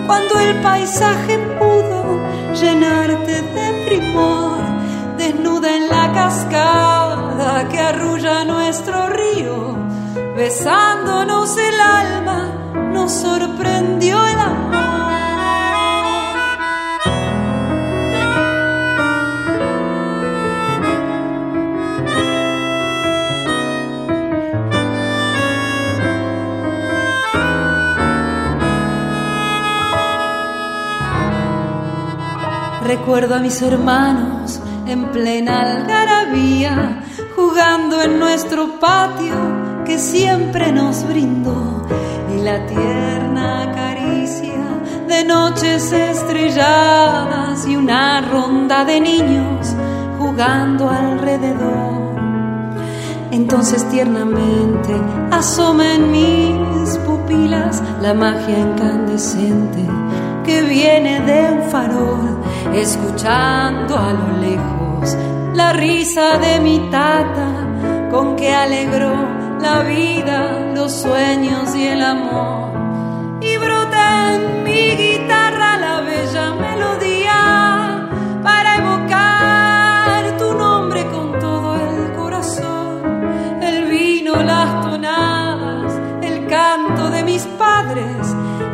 cuando 0.06 0.38
el 0.40 0.60
paisaje 0.60 1.38
pudo 1.58 2.18
llenarte 2.54 3.42
de 3.42 3.84
primor, 3.86 4.58
desnuda 5.16 5.76
en 5.76 5.88
la 5.88 6.12
cascada 6.12 7.68
que 7.68 7.78
arrulla 7.78 8.44
nuestro 8.44 9.08
río, 9.08 9.76
besándonos 10.36 11.56
el 11.56 11.80
alma, 11.80 12.48
nos 12.92 13.12
sorprendió 13.12 14.26
el 14.26 14.40
amor. 14.40 15.03
Recuerdo 32.96 33.34
a 33.34 33.40
mis 33.40 33.60
hermanos 33.60 34.60
en 34.86 35.10
plena 35.10 35.62
algarabía, 35.62 37.02
jugando 37.34 38.00
en 38.00 38.20
nuestro 38.20 38.78
patio 38.78 39.34
que 39.84 39.98
siempre 39.98 40.70
nos 40.70 41.04
brindó, 41.08 41.84
y 42.32 42.40
la 42.40 42.64
tierna 42.66 43.72
caricia 43.74 44.62
de 45.08 45.24
noches 45.24 45.90
estrelladas 45.90 47.66
y 47.66 47.74
una 47.74 48.20
ronda 48.20 48.84
de 48.84 49.00
niños 49.00 49.74
jugando 50.16 50.88
alrededor. 50.88 52.14
Entonces 53.32 53.88
tiernamente 53.90 54.94
asoma 55.32 55.94
en 55.94 56.12
mis 56.12 56.96
pupilas 56.98 57.82
la 58.00 58.14
magia 58.14 58.56
incandescente 58.56 59.84
que 60.44 60.62
viene 60.62 61.20
de 61.20 61.52
un 61.52 61.62
farol, 61.70 62.42
escuchando 62.74 63.96
a 63.96 64.12
lo 64.12 64.36
lejos 64.40 65.16
la 65.54 65.72
risa 65.72 66.38
de 66.38 66.60
mi 66.60 66.78
tata, 66.90 68.08
con 68.10 68.36
que 68.36 68.52
alegró 68.54 69.14
la 69.60 69.82
vida, 69.82 70.72
los 70.74 70.92
sueños 70.92 71.74
y 71.74 71.86
el 71.86 72.02
amor. 72.02 72.63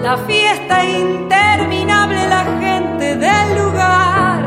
La 0.03 0.17
fiesta 0.17 0.85
interminable, 0.85 2.27
la 2.29 2.45
gente 2.59 3.17
del 3.17 3.59
lugar. 3.63 4.41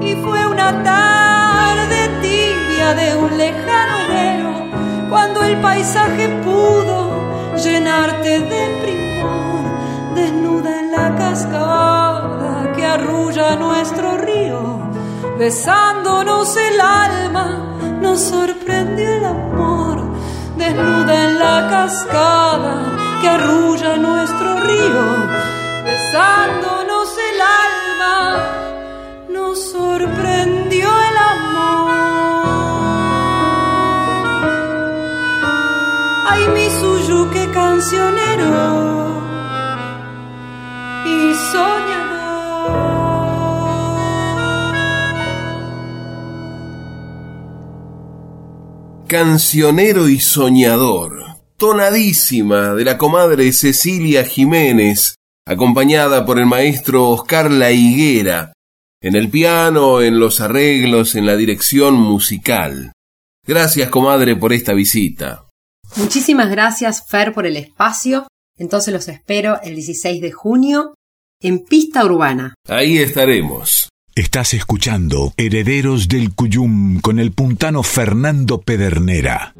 Y 0.00 0.14
fue 0.22 0.46
una 0.46 0.82
tarde 0.82 2.08
tibia 2.22 2.94
de 2.94 3.16
un 3.16 3.36
lejano 3.36 3.98
enero, 4.08 5.08
cuando 5.10 5.42
el 5.42 5.56
paisaje 5.60 6.28
pudo 6.44 7.56
llenarte 7.56 8.40
de 8.40 8.78
primor, 8.82 10.14
desnuda 10.14 10.78
en 10.78 10.92
la 10.92 11.14
cascada 11.16 12.72
que 12.76 12.86
arrulla 12.86 13.56
nuestro 13.56 14.16
río, 14.18 14.80
besándonos 15.38 16.56
el 16.56 16.80
alma, 16.80 17.78
nos 18.00 18.20
sorprendió 18.20 19.08
el 19.08 19.24
amor, 19.24 20.02
desnuda 20.56 21.24
en 21.24 21.38
la 21.38 21.66
cascada 21.68 23.07
que 23.20 23.28
arrulla 23.28 23.96
nuestro 23.96 24.60
río, 24.60 25.02
besándonos 25.84 27.08
el 27.30 27.40
alma, 27.40 28.18
nos 29.28 29.70
sorprendió 29.72 30.88
el 30.88 31.16
amor. 31.16 31.90
Ay, 36.30 36.48
mi 36.48 36.70
suyo, 36.70 37.30
qué 37.30 37.50
cancionero 37.50 38.50
y 41.04 41.34
soñador. 41.52 41.98
Cancionero 49.08 50.08
y 50.08 50.20
soñador, 50.20 51.27
tonadísima 51.58 52.74
de 52.74 52.84
la 52.84 52.96
comadre 52.96 53.52
Cecilia 53.52 54.24
Jiménez, 54.24 55.16
acompañada 55.44 56.24
por 56.24 56.38
el 56.38 56.46
maestro 56.46 57.10
Oscar 57.10 57.50
La 57.50 57.72
Higuera, 57.72 58.52
en 59.02 59.16
el 59.16 59.28
piano, 59.28 60.00
en 60.00 60.20
los 60.20 60.40
arreglos, 60.40 61.16
en 61.16 61.26
la 61.26 61.36
dirección 61.36 61.94
musical. 61.94 62.92
Gracias, 63.44 63.90
comadre, 63.90 64.36
por 64.36 64.52
esta 64.52 64.72
visita. 64.72 65.46
Muchísimas 65.96 66.48
gracias, 66.48 67.04
Fer, 67.08 67.34
por 67.34 67.44
el 67.46 67.56
espacio. 67.56 68.28
Entonces 68.56 68.94
los 68.94 69.08
espero 69.08 69.60
el 69.62 69.74
16 69.74 70.20
de 70.20 70.32
junio 70.32 70.94
en 71.40 71.64
Pista 71.64 72.04
Urbana. 72.04 72.54
Ahí 72.68 72.98
estaremos. 72.98 73.88
Estás 74.14 74.54
escuchando 74.54 75.32
Herederos 75.36 76.08
del 76.08 76.34
Cuyum 76.34 77.00
con 77.00 77.18
el 77.18 77.32
puntano 77.32 77.82
Fernando 77.82 78.60
Pedernera. 78.60 79.54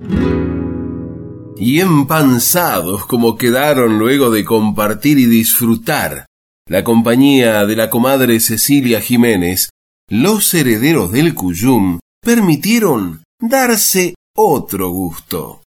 Y 1.59 1.81
empanzados 1.81 3.07
como 3.07 3.37
quedaron 3.37 3.99
luego 3.99 4.31
de 4.31 4.45
compartir 4.45 5.19
y 5.19 5.27
disfrutar 5.27 6.27
la 6.69 6.85
compañía 6.85 7.67
de 7.67 7.77
la 7.77 7.91
comadre 7.91 8.41
Cecilia 8.41 9.01
Jiménez, 9.01 9.71
los 10.09 10.53
herederos 10.55 11.11
del 11.13 11.35
Cuyum 11.35 11.99
permitieron 12.23 13.23
darse 13.41 14.15
otro 14.37 14.91
gusto. 14.91 15.63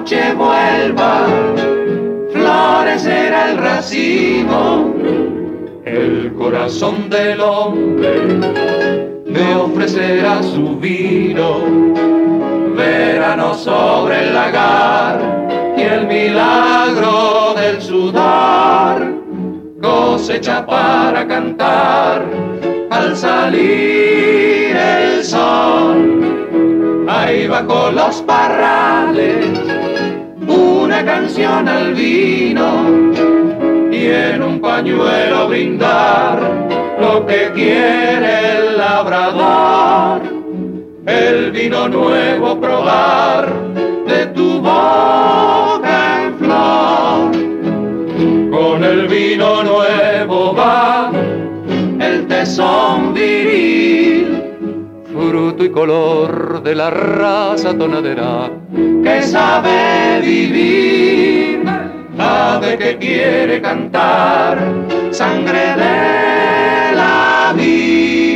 Noche 0.00 0.32
vuelva, 0.32 1.26
florecerá 2.32 3.50
el 3.50 3.58
racimo. 3.58 4.94
El 5.84 6.32
corazón 6.38 7.10
del 7.10 7.38
hombre 7.40 8.40
me 9.26 9.54
ofrecerá 9.56 10.42
su 10.42 10.76
vino. 10.76 11.60
Verano 12.74 13.52
sobre 13.52 14.28
el 14.28 14.34
lagar 14.34 15.20
y 15.76 15.82
el 15.82 16.06
milagro 16.06 17.54
del 17.56 17.82
sudar. 17.82 19.06
Cosecha 19.82 20.64
para 20.64 21.26
cantar 21.26 22.24
al 22.90 23.16
salir 23.16 24.76
el 24.76 25.22
sol. 25.22 26.20
Ahí 27.06 27.48
bajo 27.48 27.90
los 27.90 28.22
parrales, 28.22 29.58
canción 31.04 31.68
al 31.68 31.94
vino 31.94 32.84
y 33.90 34.06
en 34.06 34.42
un 34.42 34.60
pañuelo 34.60 35.48
brindar 35.48 36.38
lo 37.00 37.26
que 37.26 37.50
quiere 37.54 38.58
el 38.58 38.76
labrador. 38.76 40.22
El 41.06 41.50
vino 41.50 41.88
nuevo 41.88 42.60
probar 42.60 43.48
de 44.06 44.26
tu 44.26 44.60
boca 44.60 46.22
en 46.22 46.38
flor. 46.38 47.30
Con 48.50 48.84
el 48.84 49.08
vino 49.08 49.62
nuevo 49.62 50.54
va 50.54 51.10
el 52.00 52.26
tesón 52.26 53.14
viril 53.14 54.49
fruto 55.30 55.64
y 55.64 55.70
color 55.70 56.60
de 56.60 56.74
la 56.74 56.90
raza 56.90 57.72
tonadera 57.78 58.50
que 59.04 59.22
sabe 59.22 60.20
vivir, 60.22 61.62
ave 62.18 62.76
que 62.76 62.96
quiere 62.96 63.62
cantar, 63.62 64.58
sangre 65.12 65.76
de 65.76 66.96
la 66.96 67.54
vida. 67.56 68.29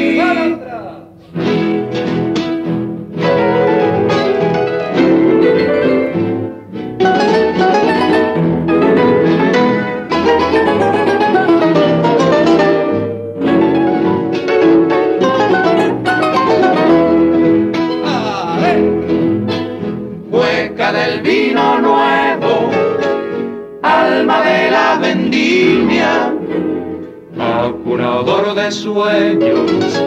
Acunador 28.14 28.55
de 28.55 28.70
sueños, 28.70 30.03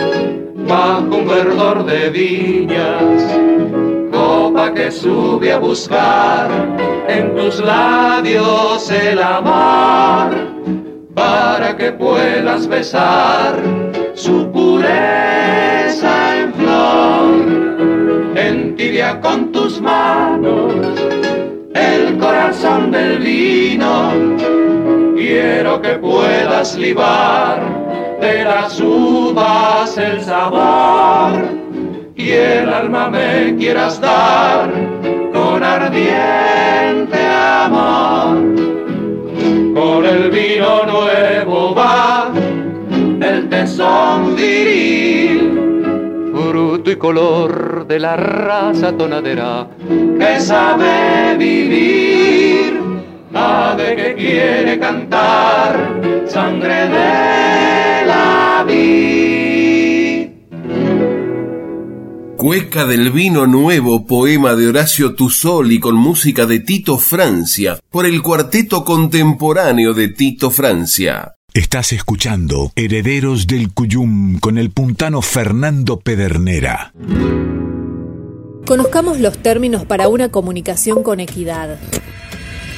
bajo 0.68 1.16
un 1.16 1.28
verdor 1.28 1.86
de 1.86 2.10
viñas, 2.10 3.38
copa 4.12 4.74
que 4.74 4.92
sube 4.92 5.52
a 5.52 5.58
buscar 5.60 6.50
en 7.10 7.36
tus 7.36 7.60
labios 7.60 8.90
el 8.92 9.22
amor, 9.22 10.36
para 11.14 11.76
que 11.76 11.92
puedas 11.92 12.68
besar 12.68 13.60
su 14.14 14.50
pureza 14.52 16.40
en 16.40 16.54
flor 16.54 18.38
entibia 18.38 19.20
con 19.20 19.52
tus 19.52 19.82
manos 19.82 20.74
el 21.74 22.18
corazón 22.18 22.92
del 22.92 23.20
vino. 23.20 24.12
Quiero 25.16 25.82
que 25.82 25.96
puedas 25.96 26.78
libar 26.78 27.87
de 28.22 28.44
las 28.44 28.80
uvas 28.80 29.98
el 29.98 30.22
sabor 30.22 31.32
y 32.16 32.32
el 32.32 32.70
alma 32.70 33.10
me 33.10 33.56
quieras 33.58 34.00
dar 34.02 34.72
con 35.34 35.64
ardiente 35.64 37.20
amor. 37.64 38.38
Con 39.76 40.06
el 40.06 40.32
vino 40.32 40.86
nuevo 40.86 41.76
va 41.76 42.32
el 43.22 43.50
tesón 43.50 44.36
viril 44.36 45.68
fruto 46.34 46.92
y 46.92 46.96
color 46.96 47.86
de 47.88 48.00
la 48.00 48.16
raza 48.16 48.92
tonadera 48.94 49.68
que 49.88 50.40
sabe 50.40 51.36
vivir, 51.38 52.80
ave 53.34 53.96
que 53.96 54.16
quiere 54.16 54.80
cantar, 54.80 55.97
Cueca 62.48 62.86
del 62.86 63.12
vino 63.12 63.46
nuevo, 63.46 64.08
poema 64.08 64.56
de 64.56 64.68
Horacio 64.68 65.16
Tusoli 65.16 65.82
con 65.82 65.98
música 65.98 66.46
de 66.46 66.62
Tito 66.62 66.98
Francia, 66.98 67.78
por 67.90 68.06
el 68.06 68.22
cuarteto 68.22 68.86
contemporáneo 68.86 69.94
de 69.94 70.08
Tito 70.08 70.50
Francia. 70.50 71.36
Estás 71.54 71.92
escuchando 71.92 72.72
Herederos 72.78 73.48
del 73.48 73.74
Cuyum 73.74 74.40
con 74.40 74.58
el 74.58 74.72
puntano 74.72 75.22
Fernando 75.22 76.00
Pedernera. 76.00 76.94
Conozcamos 78.66 79.20
los 79.20 79.38
términos 79.40 79.84
para 79.84 80.08
una 80.08 80.30
comunicación 80.30 81.04
con 81.04 81.20
equidad. 81.20 81.78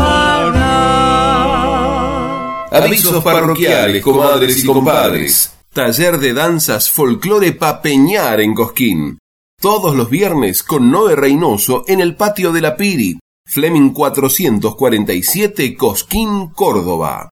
Avisos 2.73 3.25
parroquiales, 3.25 4.03
comadres 4.03 4.63
y 4.63 4.67
compadres. 4.67 5.53
Taller 5.73 6.19
de 6.19 6.33
danzas 6.33 6.91
folclore 6.91 7.53
Papeñar 7.53 8.41
en 8.41 8.55
Cosquín. 8.55 9.19
Todos 9.61 9.97
los 9.97 10.09
viernes 10.09 10.63
con 10.63 10.91
Noé 10.91 11.17
Reynoso 11.17 11.85
en 11.89 12.01
el 12.01 12.17
patio 12.17 12.53
de 12.53 12.61
la 12.61 12.77
Piri. 12.77 13.19
Fleming 13.45 13.91
447 13.91 15.77
Cosquín, 15.77 16.49
Córdoba. 16.55 17.31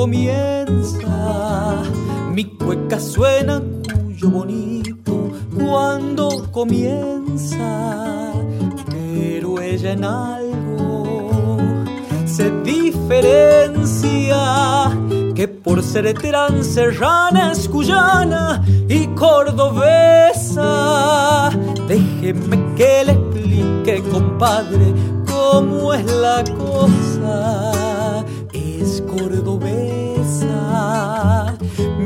Comienza, 0.00 1.82
mi 2.32 2.44
cueca 2.44 2.98
suena 2.98 3.60
cuyo 3.84 4.30
bonito 4.30 5.30
cuando 5.54 6.50
comienza, 6.50 8.32
pero 8.88 9.60
ella 9.60 9.92
en 9.92 10.04
algo 10.04 11.58
se 12.24 12.50
diferencia 12.62 14.38
que 15.34 15.46
por 15.46 15.82
ser 15.82 16.14
transerrana 16.14 17.52
es 17.52 17.68
cuyana 17.68 18.64
y 18.88 19.06
cordobesa. 19.08 19.50
Déjeme 21.86 22.74
que 22.74 23.04
le 23.04 23.12
explique, 23.12 24.02
compadre, 24.10 24.94
cómo 25.26 25.92
es 25.92 26.06
la 26.06 26.42
cosa. 26.56 27.69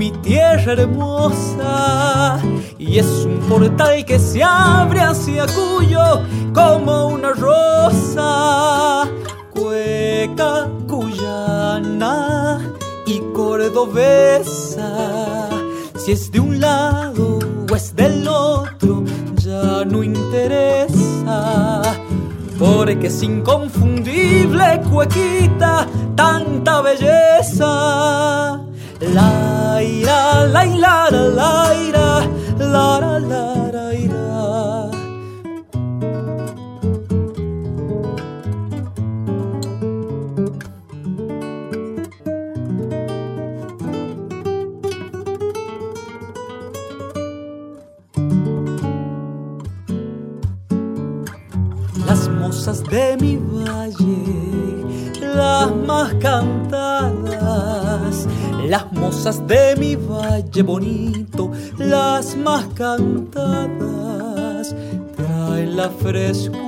Mi 0.05 0.11
tierra 0.21 0.75
hermosa. 0.75 2.39
Y 2.79 2.99
es 2.99 3.07
un 3.25 3.39
portal 3.49 4.05
que 4.05 4.19
se 4.19 4.43
abre 4.43 5.01
hacia 5.01 5.47
Cuyo 5.47 6.21
como 6.53 7.07
una 7.07 7.33
rosa. 7.33 9.09
Cueca, 9.51 10.69
cuyana 10.87 12.61
y 13.07 13.21
cordobesa. 13.33 14.91
Si 15.97 16.13
es 16.13 16.31
de 16.31 16.41
un 16.41 16.61
lado 16.61 17.39
o 17.71 17.75
es 17.75 17.97
del 17.97 18.29
otro, 18.29 19.05
ya 19.37 19.87
no 19.87 20.03
interesa. 20.03 21.81
Porque 22.59 23.07
es 23.07 23.23
inconfundible, 23.23 24.83
cuequita, 24.91 25.87
tanta 26.15 26.83
belleza. 26.83 28.64
La 29.13 29.83
ira, 29.83 30.47
la 30.47 30.67
ira, 30.67 31.11
la 31.11 31.75
ira, 31.75 32.27
la 32.59 33.01
la 33.01 33.19
la 33.19 33.71
la 33.73 33.95
ira. 33.95 34.91
Las 52.07 52.29
mozas 52.29 52.83
de 52.85 53.17
mi 53.21 53.37
valle, 53.37 54.17
las 55.21 55.75
más 55.87 56.15
cantadas 56.15 57.84
las 58.69 58.93
mozas 58.93 59.47
de 59.47 59.77
mi 59.77 59.97
valle 59.97 60.63
bonito, 60.63 61.51
las 61.79 62.37
más 62.37 62.67
cantadas, 62.75 64.75
traen 65.17 65.77
la 65.77 65.89
frescura 65.91 66.65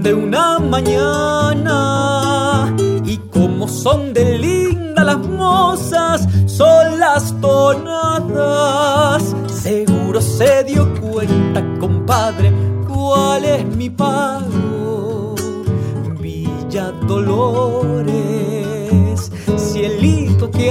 de 0.00 0.14
una 0.14 0.58
mañana. 0.58 2.74
Y 3.04 3.18
como 3.32 3.68
son 3.68 4.14
de 4.14 4.38
linda 4.38 5.04
las 5.04 5.18
mozas, 5.18 6.26
son 6.46 6.98
las 6.98 7.38
tonadas. 7.40 9.34
Seguro 9.48 10.20
se 10.20 10.64
dio 10.64 10.92
cuenta, 11.00 11.62
compadre, 11.78 12.52
cuál 12.88 13.44
es 13.44 13.64
mi 13.76 13.90
pago. 13.90 15.36
Villa 16.20 16.90
Dolores 17.06 18.19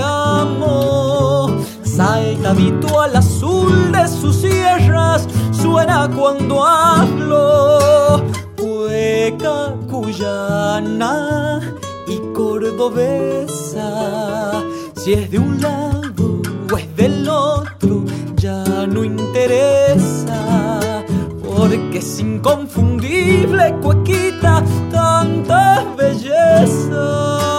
amo. 0.02 1.64
Saltadito 1.84 3.02
al 3.02 3.16
azul 3.16 3.92
de 3.92 4.08
sus 4.08 4.38
sierras, 4.38 5.28
suena 5.52 6.10
cuando 6.10 6.66
hablo. 6.66 8.24
Cueca 8.58 9.76
cuyana 9.90 11.60
y 12.08 12.18
cordobesa, 12.34 13.92
si 14.96 15.14
es 15.14 15.30
de 15.30 15.40
un 15.40 15.62
lado 15.62 16.42
o 16.72 16.78
es 16.78 16.96
del 16.96 17.28
otro, 17.28 18.06
ya 18.36 18.64
no 18.88 19.04
interesa. 19.04 20.80
Porque 21.44 21.98
es 21.98 22.20
inconfundible, 22.20 23.76
cuequita, 23.82 24.64
tanta 24.90 25.84
belleza. 25.98 27.59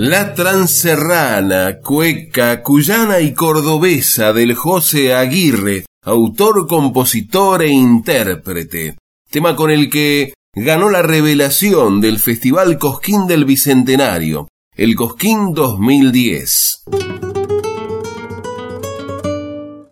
La 0.00 0.32
transerrana, 0.32 1.80
cueca, 1.80 2.62
cuyana 2.62 3.18
y 3.18 3.34
cordobesa 3.34 4.32
del 4.32 4.54
José 4.54 5.12
Aguirre, 5.12 5.86
autor, 6.04 6.68
compositor 6.68 7.62
e 7.64 7.70
intérprete. 7.70 8.96
Tema 9.28 9.56
con 9.56 9.72
el 9.72 9.90
que 9.90 10.34
ganó 10.54 10.88
la 10.88 11.02
revelación 11.02 12.00
del 12.00 12.20
Festival 12.20 12.78
Cosquín 12.78 13.26
del 13.26 13.44
Bicentenario, 13.44 14.46
el 14.76 14.94
Cosquín 14.94 15.52
2010. 15.52 16.84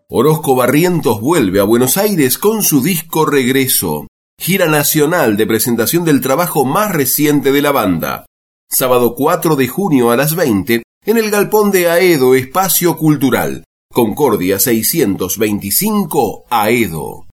Orozco 0.08 0.54
Barrientos 0.54 1.20
vuelve 1.20 1.58
a 1.58 1.64
Buenos 1.64 1.96
Aires 1.96 2.38
con 2.38 2.62
su 2.62 2.80
disco 2.80 3.26
Regreso, 3.26 4.06
gira 4.38 4.66
nacional 4.66 5.36
de 5.36 5.48
presentación 5.48 6.04
del 6.04 6.20
trabajo 6.20 6.64
más 6.64 6.92
reciente 6.92 7.50
de 7.50 7.60
la 7.60 7.72
banda 7.72 8.26
sábado 8.68 9.14
4 9.14 9.56
de 9.56 9.68
junio 9.68 10.10
a 10.10 10.16
las 10.16 10.34
20, 10.34 10.82
en 11.04 11.18
el 11.18 11.30
Galpón 11.30 11.70
de 11.70 11.88
Aedo 11.88 12.34
Espacio 12.34 12.96
Cultural, 12.96 13.64
Concordia 13.92 14.58
625 14.58 16.44
Aedo. 16.50 17.26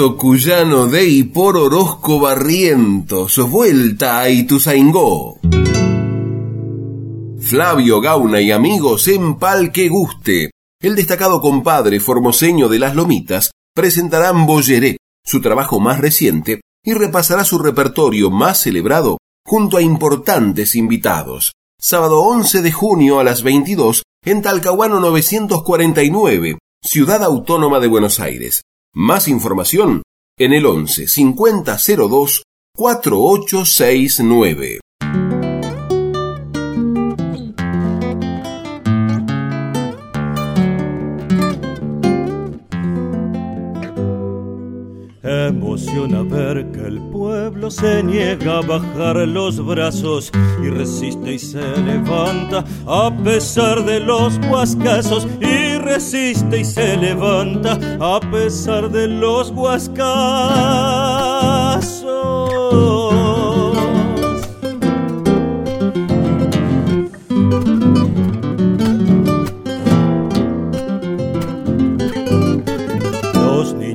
Cuyano 0.00 0.86
de 0.86 1.06
y 1.06 1.24
por 1.24 1.58
Orozco 1.58 2.20
Barrientos, 2.20 3.36
vuelta 3.50 4.20
a 4.20 4.30
Ituzaingó. 4.30 5.38
Flavio 7.38 8.00
Gauna 8.00 8.40
y 8.40 8.50
amigos 8.50 9.08
en 9.08 9.36
Pal 9.36 9.70
que 9.72 9.90
Guste. 9.90 10.52
El 10.80 10.96
destacado 10.96 11.42
compadre 11.42 12.00
formoseño 12.00 12.68
de 12.70 12.78
las 12.78 12.94
Lomitas 12.94 13.50
presentarán 13.74 14.46
Bolleré, 14.46 14.96
su 15.22 15.42
trabajo 15.42 15.80
más 15.80 16.00
reciente, 16.00 16.62
y 16.82 16.94
repasará 16.94 17.44
su 17.44 17.58
repertorio 17.58 18.30
más 18.30 18.58
celebrado 18.58 19.18
junto 19.46 19.76
a 19.76 19.82
importantes 19.82 20.76
invitados. 20.76 21.52
Sábado 21.78 22.22
11 22.22 22.62
de 22.62 22.72
junio 22.72 23.20
a 23.20 23.24
las 23.24 23.42
22 23.42 24.02
en 24.24 24.40
Talcahuano 24.40 24.98
949, 24.98 26.58
Ciudad 26.82 27.22
Autónoma 27.22 27.80
de 27.80 27.88
Buenos 27.88 28.18
Aires. 28.18 28.62
Más 28.94 29.28
información 29.28 30.02
en 30.36 30.52
el 30.52 30.66
11 30.66 31.06
5002 31.06 32.42
4869. 32.74 34.80
Emociona 45.50 46.22
ver 46.22 46.70
que 46.70 46.86
el 46.86 47.00
pueblo 47.10 47.72
se 47.72 48.04
niega 48.04 48.58
a 48.58 48.60
bajar 48.60 49.16
los 49.26 49.64
brazos 49.66 50.30
y 50.62 50.70
resiste 50.70 51.34
y 51.34 51.38
se 51.40 51.76
levanta 51.78 52.64
a 52.86 53.10
pesar 53.24 53.84
de 53.84 53.98
los 53.98 54.38
guascazos 54.46 55.26
y 55.40 55.76
resiste 55.78 56.60
y 56.60 56.64
se 56.64 56.96
levanta 56.96 57.76
a 58.00 58.20
pesar 58.30 58.92
de 58.92 59.08
los 59.08 59.50
guascazos. 59.50 60.00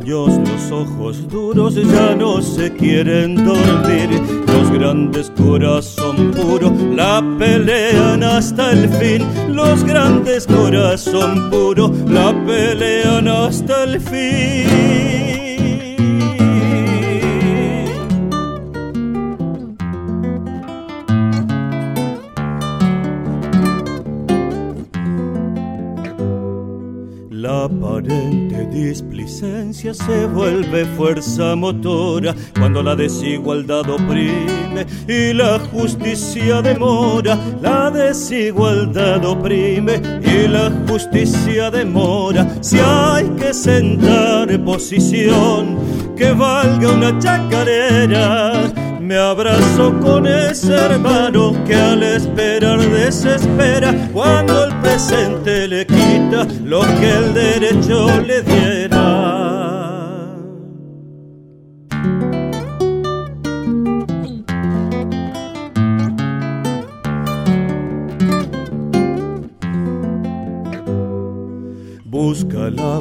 Los 0.06 0.28
niños, 0.28 0.50
los 0.50 0.72
ojos 0.72 1.28
duros 1.30 1.76
ya 1.76 2.16
no 2.16 2.40
se 2.42 2.72
quieren 2.72 3.36
dormir. 3.44 4.10
Los 4.48 4.70
grandes 4.72 5.32
corazón 5.32 6.32
puro 6.32 6.72
la 6.96 7.24
pelean 7.40 8.22
hasta 8.24 8.72
el 8.72 8.88
fin. 8.90 9.26
Los 9.50 9.84
grandes 9.84 10.46
corazón 10.46 11.50
puro 11.50 11.92
la 12.08 12.34
pelean 12.46 13.28
hasta 13.28 13.84
el 13.86 14.00
fin. 14.00 15.45
Aparente 28.06 28.66
displicencia 28.72 29.94
se 29.94 30.28
vuelve 30.28 30.86
fuerza 30.98 31.56
motora 31.56 32.36
cuando 32.58 32.84
la 32.84 32.96
desigualdad 32.96 33.90
oprime 33.90 34.86
y 35.08 35.34
la 35.34 35.60
justicia 35.60 36.62
demora. 36.62 37.38
La 37.62 37.90
desigualdad 37.90 39.26
oprime 39.26 40.02
y 40.22 40.48
la 40.48 40.72
justicia 40.88 41.72
demora. 41.72 42.48
Si 42.62 42.78
hay 42.80 43.28
que 43.30 43.54
sentar 43.54 44.48
posición 44.64 45.78
que 46.16 46.32
valga 46.32 46.92
una 46.92 47.18
chacarera. 47.20 48.85
Me 49.06 49.18
abrazo 49.18 50.00
con 50.00 50.26
ese 50.26 50.74
hermano 50.74 51.54
que 51.64 51.76
al 51.76 52.02
esperar 52.02 52.80
desespera 52.80 53.94
cuando 54.12 54.66
el 54.66 54.76
presente 54.80 55.68
le 55.68 55.86
quita 55.86 56.48
lo 56.64 56.82
que 56.82 57.12
el 57.12 57.34
derecho 57.36 58.08
le 58.22 58.42
diera. 58.42 59.25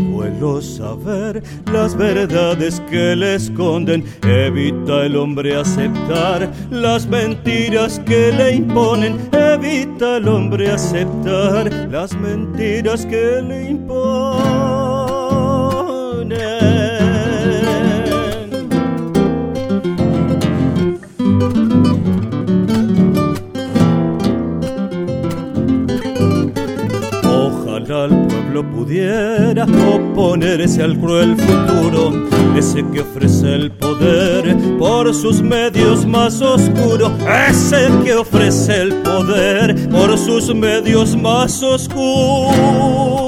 Busca 0.05 0.26
el 0.26 0.34
abuelo 0.34 0.61
saber 0.62 1.42
las 1.72 1.96
verdades 1.96 2.80
que 2.90 3.16
le 3.16 3.34
esconden. 3.36 4.05
Evita 4.22 5.07
el 5.07 5.16
hombre 5.16 5.57
aceptar 5.57 6.50
las 6.70 7.07
mentiras 7.07 8.00
que 8.07 8.32
le 8.32 8.57
imponen. 8.57 9.18
Evita 9.32 10.16
el 10.18 10.28
hombre 10.28 10.70
aceptar 10.70 11.72
las 11.90 12.14
mentiras 12.16 13.07
que 13.07 13.42
le 13.42 13.70
imponen. 13.70 13.84
Pueblo 28.55 28.70
pudiera 28.70 29.64
oponerse 29.64 30.82
al 30.82 30.96
cruel 30.98 31.36
futuro, 31.36 32.12
ese 32.57 32.84
que 32.92 33.00
ofrece 33.00 33.52
el 33.55 33.72
poder 33.72 34.57
por 34.78 35.12
sus 35.12 35.42
medios 35.42 36.07
más 36.07 36.40
oscuros, 36.40 37.12
ese 37.48 37.88
que 38.05 38.14
ofrece 38.14 38.82
el 38.82 38.94
poder 39.02 39.88
por 39.88 40.16
sus 40.16 40.55
medios 40.55 41.16
más 41.16 41.62
oscuros. 41.62 43.23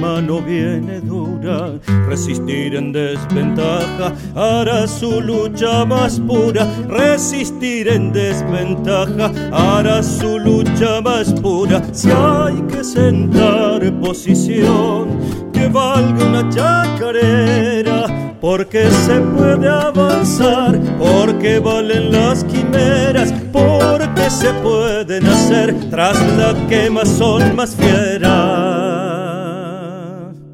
Mano 0.00 0.40
viene 0.40 1.00
dura, 1.00 1.72
resistir 2.06 2.74
en 2.74 2.92
desventaja 2.92 4.12
hará 4.34 4.86
su 4.86 5.20
lucha 5.20 5.84
más 5.84 6.20
pura. 6.20 6.66
Resistir 6.88 7.88
en 7.88 8.12
desventaja 8.12 9.30
hará 9.52 10.02
su 10.02 10.38
lucha 10.38 11.00
más 11.00 11.32
pura. 11.32 11.82
Si 11.92 12.10
hay 12.10 12.60
que 12.62 12.84
sentar 12.84 13.92
posición 14.00 15.18
que 15.52 15.68
valga 15.68 16.24
una 16.24 16.48
chacarera, 16.48 18.06
porque 18.40 18.90
se 18.90 19.20
puede 19.20 19.68
avanzar, 19.68 20.78
porque 20.98 21.60
valen 21.60 22.10
las 22.10 22.44
quimeras, 22.44 23.32
porque 23.52 24.28
se 24.28 24.52
pueden 24.54 25.26
hacer 25.26 25.74
tras 25.90 26.18
la 26.36 26.54
quema 26.68 27.04
son 27.04 27.54
más 27.54 27.76
fieras 27.76 28.61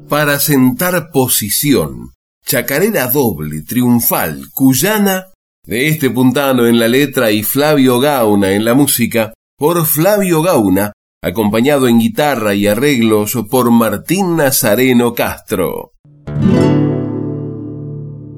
para 0.09 0.39
sentar 0.39 1.11
posición. 1.11 2.13
Chacarera 2.45 3.07
doble, 3.07 3.61
triunfal, 3.61 4.49
cuyana, 4.51 5.27
de 5.65 5.87
este 5.87 6.09
puntano 6.09 6.65
en 6.65 6.79
la 6.79 6.87
letra 6.87 7.31
y 7.31 7.43
Flavio 7.43 7.99
Gauna 7.99 8.53
en 8.53 8.65
la 8.65 8.73
música, 8.73 9.33
por 9.57 9.85
Flavio 9.85 10.41
Gauna, 10.41 10.93
acompañado 11.21 11.87
en 11.87 11.99
guitarra 11.99 12.55
y 12.55 12.65
arreglos 12.65 13.37
por 13.49 13.69
Martín 13.69 14.35
Nazareno 14.35 15.13
Castro. 15.13 15.93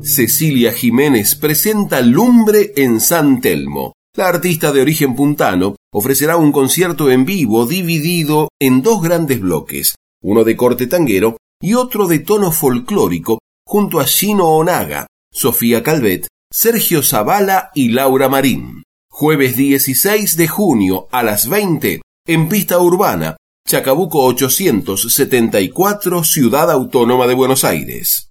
Cecilia 0.01 0.73
Jiménez 0.73 1.35
presenta 1.35 2.01
Lumbre 2.01 2.73
en 2.75 2.99
San 2.99 3.39
Telmo. 3.39 3.93
La 4.17 4.27
artista 4.27 4.73
de 4.73 4.81
origen 4.81 5.15
puntano 5.15 5.75
ofrecerá 5.93 6.35
un 6.35 6.51
concierto 6.51 7.09
en 7.09 7.23
vivo 7.23 7.65
dividido 7.65 8.49
en 8.59 8.81
dos 8.81 9.01
grandes 9.01 9.39
bloques, 9.39 9.95
uno 10.21 10.43
de 10.43 10.57
corte 10.57 10.87
tanguero 10.87 11.37
y 11.61 11.75
otro 11.75 12.07
de 12.07 12.19
tono 12.19 12.51
folclórico 12.51 13.39
junto 13.65 13.99
a 13.99 14.05
Shino 14.05 14.49
Onaga, 14.49 15.07
Sofía 15.31 15.83
Calvet, 15.83 16.27
Sergio 16.51 17.03
Zavala 17.03 17.71
y 17.73 17.89
Laura 17.89 18.27
Marín. 18.27 18.83
Jueves 19.09 19.55
16 19.55 20.35
de 20.37 20.47
junio 20.47 21.07
a 21.11 21.21
las 21.23 21.47
20 21.47 22.01
en 22.27 22.49
pista 22.49 22.79
urbana, 22.79 23.37
Chacabuco 23.67 24.23
874, 24.25 26.23
Ciudad 26.23 26.71
Autónoma 26.71 27.27
de 27.27 27.35
Buenos 27.35 27.63
Aires. 27.63 28.30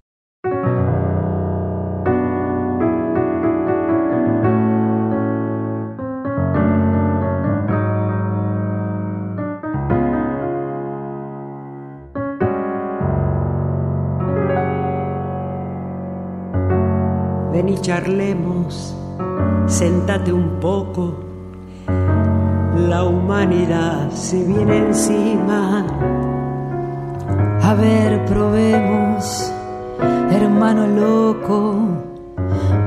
Y 17.71 17.77
charlemos, 17.79 18.95
sentate 19.67 20.33
un 20.33 20.59
poco, 20.59 21.13
la 22.75 23.03
humanidad 23.03 24.11
se 24.11 24.43
viene 24.43 24.77
encima. 24.77 25.85
A 27.61 27.73
ver, 27.75 28.25
probemos, 28.25 29.53
hermano 30.31 30.87
loco, 30.87 31.75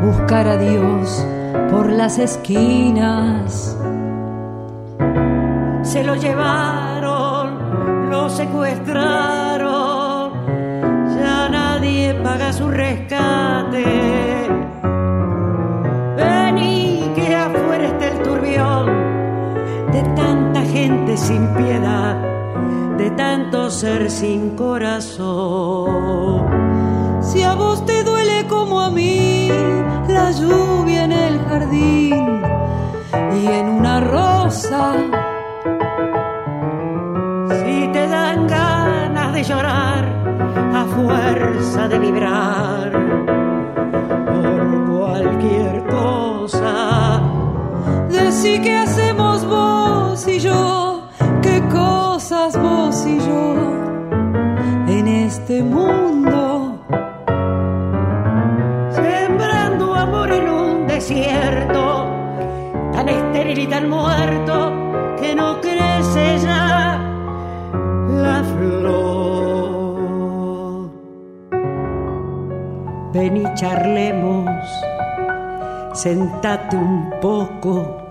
buscar 0.05 0.47
a 0.49 0.57
Dios 0.59 1.25
por 1.71 1.91
las 1.91 2.19
esquinas. 2.19 3.77
Se 5.83 6.05
lo 6.05 6.15
llevaron, 6.17 8.11
lo 8.11 8.29
secuestraron, 8.29 9.54
su 12.53 12.69
rescate 12.69 14.25
de 19.95 20.03
tanta 20.17 20.63
gente 20.63 21.17
sin 21.17 21.47
piedad, 21.55 22.17
de 22.99 23.11
tanto 23.13 23.71
ser 23.71 24.11
sin 24.11 24.57
corazón. 24.57 26.45
Si 27.23 27.43
a 27.43 27.55
vos 27.55 27.87
te 27.87 28.03
duele 28.03 28.47
como 28.49 28.81
a 28.81 28.91
mí 28.91 29.49
la 30.09 30.33
lluvia 30.33 31.05
en 31.05 31.13
el 31.13 31.39
jardín 31.45 32.43
y 33.41 33.47
en 33.47 33.69
una 33.69 34.01
rosa, 34.01 34.95
si 37.51 37.89
te 37.93 38.09
dan 38.09 38.49
ganas 38.49 39.33
de 39.33 39.45
llorar 39.45 39.94
fuerza 40.95 41.89
de 41.89 41.99
vibrar 41.99 42.93
por 44.33 44.63
cualquier 44.91 45.85
cosa, 45.87 47.21
decí 48.09 48.61
que 48.61 48.77
hacemos 48.77 49.45
vos 49.45 50.27
y 50.29 50.39
yo, 50.39 51.09
qué 51.43 51.63
cosas 51.69 52.61
vos 52.61 53.05
y 53.07 53.19
yo 53.19 53.55
en 54.87 55.09
este 55.09 55.63
mundo. 55.63 56.79
Sembrando 58.91 59.95
amor 59.95 60.31
en 60.31 60.49
un 60.49 60.87
desierto, 60.87 62.07
tan 62.93 63.09
estéril 63.09 63.59
y 63.59 63.67
tan 63.67 63.89
muerto 63.89 64.73
que 65.21 65.35
no 65.35 65.61
crece 65.61 66.39
ya 66.39 67.01
la 68.09 68.45
flor. 68.45 69.34
Ven 73.15 73.37
y 73.39 73.55
charlemos, 73.55 74.51
sentate 75.95 76.77
un 76.77 77.15
poco 77.23 78.05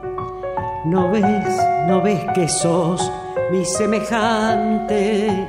no 0.86 1.10
ves, 1.10 1.48
no 1.88 2.02
ves 2.02 2.26
que 2.34 2.48
sos 2.48 3.10
mi 3.52 3.64
semejante. 3.64 5.48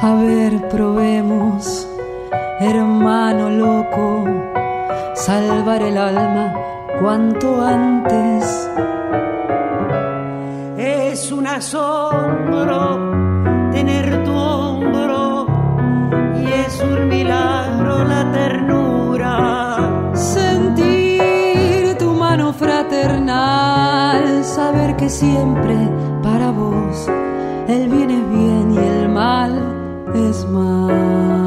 A 0.00 0.14
ver, 0.14 0.68
probemos, 0.68 1.86
hermano 2.60 3.50
loco, 3.50 4.24
salvar 5.14 5.82
el 5.82 5.98
alma 5.98 6.54
cuanto 6.98 7.60
antes. 7.60 8.70
Es 10.78 11.30
un 11.30 11.46
asombro 11.46 13.07
siempre 25.08 25.74
para 26.22 26.50
vos 26.50 27.08
el 27.68 27.88
bien 27.88 28.10
es 28.10 28.30
bien 28.30 28.72
y 28.72 28.78
el 28.78 29.08
mal 29.08 29.52
es 30.14 30.46
mal. 30.48 31.37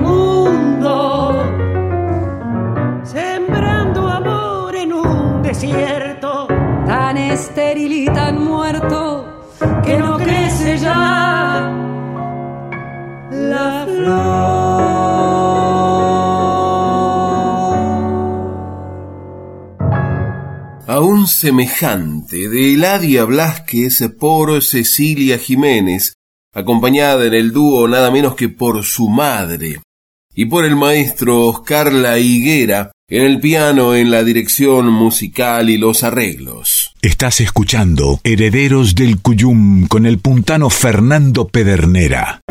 Mundo, 0.00 1.44
sembrando 3.04 4.08
amor 4.08 4.74
en 4.76 4.92
un 4.92 5.42
desierto 5.42 6.46
tan 6.86 7.16
estéril 7.16 7.92
y 7.92 8.06
tan 8.06 8.44
muerto 8.44 9.44
que 9.84 9.98
no 9.98 10.18
crece 10.18 10.78
ya 10.78 11.72
la 13.30 13.86
flor. 13.86 14.96
a 20.88 21.00
un 21.00 21.26
semejante 21.26 22.48
de 22.48 22.72
Eladia 22.72 23.24
Blasquez 23.24 24.08
por 24.18 24.62
Cecilia 24.62 25.36
Jiménez, 25.36 26.14
acompañada 26.54 27.26
en 27.26 27.34
el 27.34 27.52
dúo 27.52 27.86
nada 27.86 28.10
menos 28.10 28.34
que 28.34 28.48
por 28.48 28.82
su 28.82 29.08
madre, 29.08 29.80
y 30.38 30.44
por 30.44 30.66
el 30.66 30.76
maestro 30.76 31.46
Oscar 31.46 31.92
La 31.92 32.18
Higuera, 32.18 32.92
en 33.08 33.22
el 33.22 33.40
piano, 33.40 33.94
en 33.94 34.10
la 34.10 34.22
dirección 34.22 34.92
musical 34.92 35.70
y 35.70 35.78
los 35.78 36.04
arreglos. 36.04 36.92
Estás 37.00 37.40
escuchando 37.40 38.20
Herederos 38.22 38.94
del 38.94 39.20
Cuyum 39.22 39.86
con 39.86 40.04
el 40.04 40.18
puntano 40.18 40.68
Fernando 40.68 41.48
Pedernera. 41.48 42.42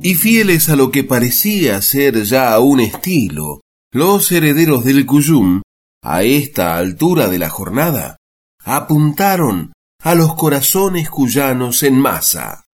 Y 0.00 0.14
fieles 0.14 0.68
a 0.68 0.76
lo 0.76 0.92
que 0.92 1.02
parecía 1.02 1.82
ser 1.82 2.22
ya 2.22 2.56
un 2.60 2.78
estilo, 2.78 3.62
los 3.90 4.30
herederos 4.30 4.84
del 4.84 5.06
Cuyum, 5.06 5.62
a 6.04 6.22
esta 6.22 6.76
altura 6.76 7.26
de 7.26 7.40
la 7.40 7.48
jornada, 7.48 8.16
apuntaron 8.64 9.72
a 10.00 10.14
los 10.14 10.36
corazones 10.36 11.10
cuyanos 11.10 11.82
en 11.82 11.98
masa. 11.98 12.64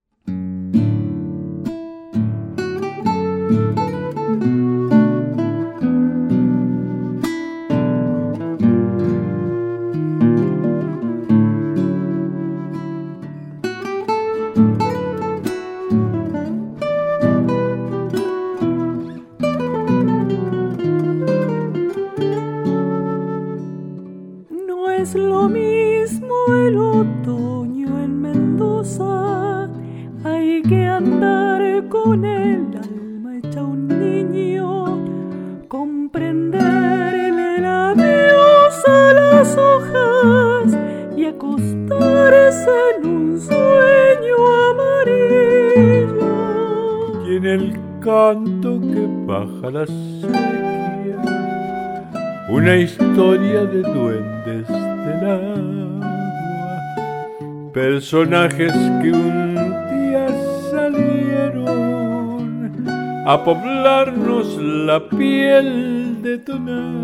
La 64.94 65.00
piel 65.08 66.22
de 66.22 66.38
tonadas. 66.38 66.94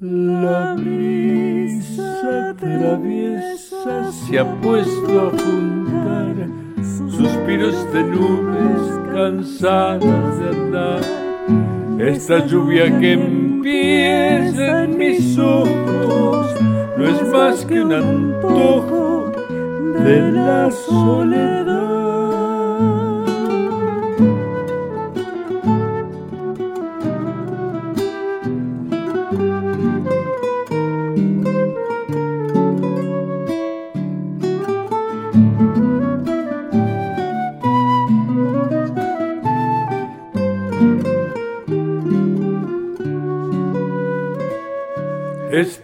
La 0.00 0.74
brisa 0.74 2.56
traviesa 2.58 4.10
se 4.10 4.38
ha 4.38 4.46
puesto 4.62 5.12
a 5.20 5.30
juntar 5.42 6.34
suspiros 7.18 7.76
de 7.92 8.02
nubes 8.04 8.82
cansadas 9.12 10.38
de 10.40 10.48
andar. 10.48 11.02
Esta 12.00 12.46
lluvia 12.46 12.86
que 12.98 13.12
empieza 13.12 14.84
en 14.84 14.96
mis 14.96 15.36
ojos 15.36 16.46
no 16.96 17.04
es 17.06 17.20
más 17.30 17.66
que 17.66 17.82
un 17.82 17.92
antojo 17.92 19.30
de 20.06 20.32
la 20.32 20.70
soledad. 20.70 21.67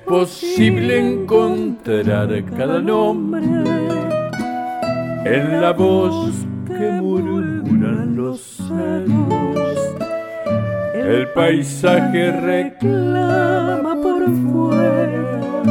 Posible 0.04 0.98
encontrar 0.98 2.28
cada 2.56 2.80
nombre 2.80 3.42
en 5.24 5.60
la 5.60 5.72
voz 5.72 6.34
que 6.66 6.90
murmuran 7.00 8.14
los 8.14 8.60
años. 8.60 9.78
El 10.94 11.28
paisaje 11.28 12.32
reclama 12.32 13.94
por 14.02 14.24
fuera 14.52 15.62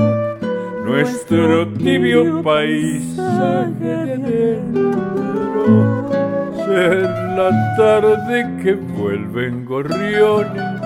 nuestro 0.83 1.67
tibio 1.73 2.41
paisaje 2.41 3.95
de 4.05 4.17
dentro. 4.17 4.91
Ser 6.65 7.03
la 7.37 7.75
tarde 7.77 8.47
que 8.63 8.73
vuelven 8.73 9.65
gorriones 9.65 10.81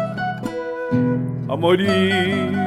a 1.50 1.56
morir 1.56 2.67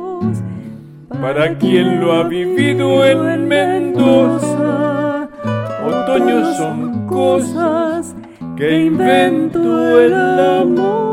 para 1.21 1.55
quien 1.57 2.01
lo 2.01 2.13
ha 2.13 2.23
vivido 2.23 3.05
en 3.05 3.47
Mendoza. 3.47 5.29
Otoño 5.85 6.53
son 6.55 7.05
cosas 7.05 8.15
que 8.57 8.85
inventó 8.85 10.01
el 10.01 10.13
amor. 10.13 11.11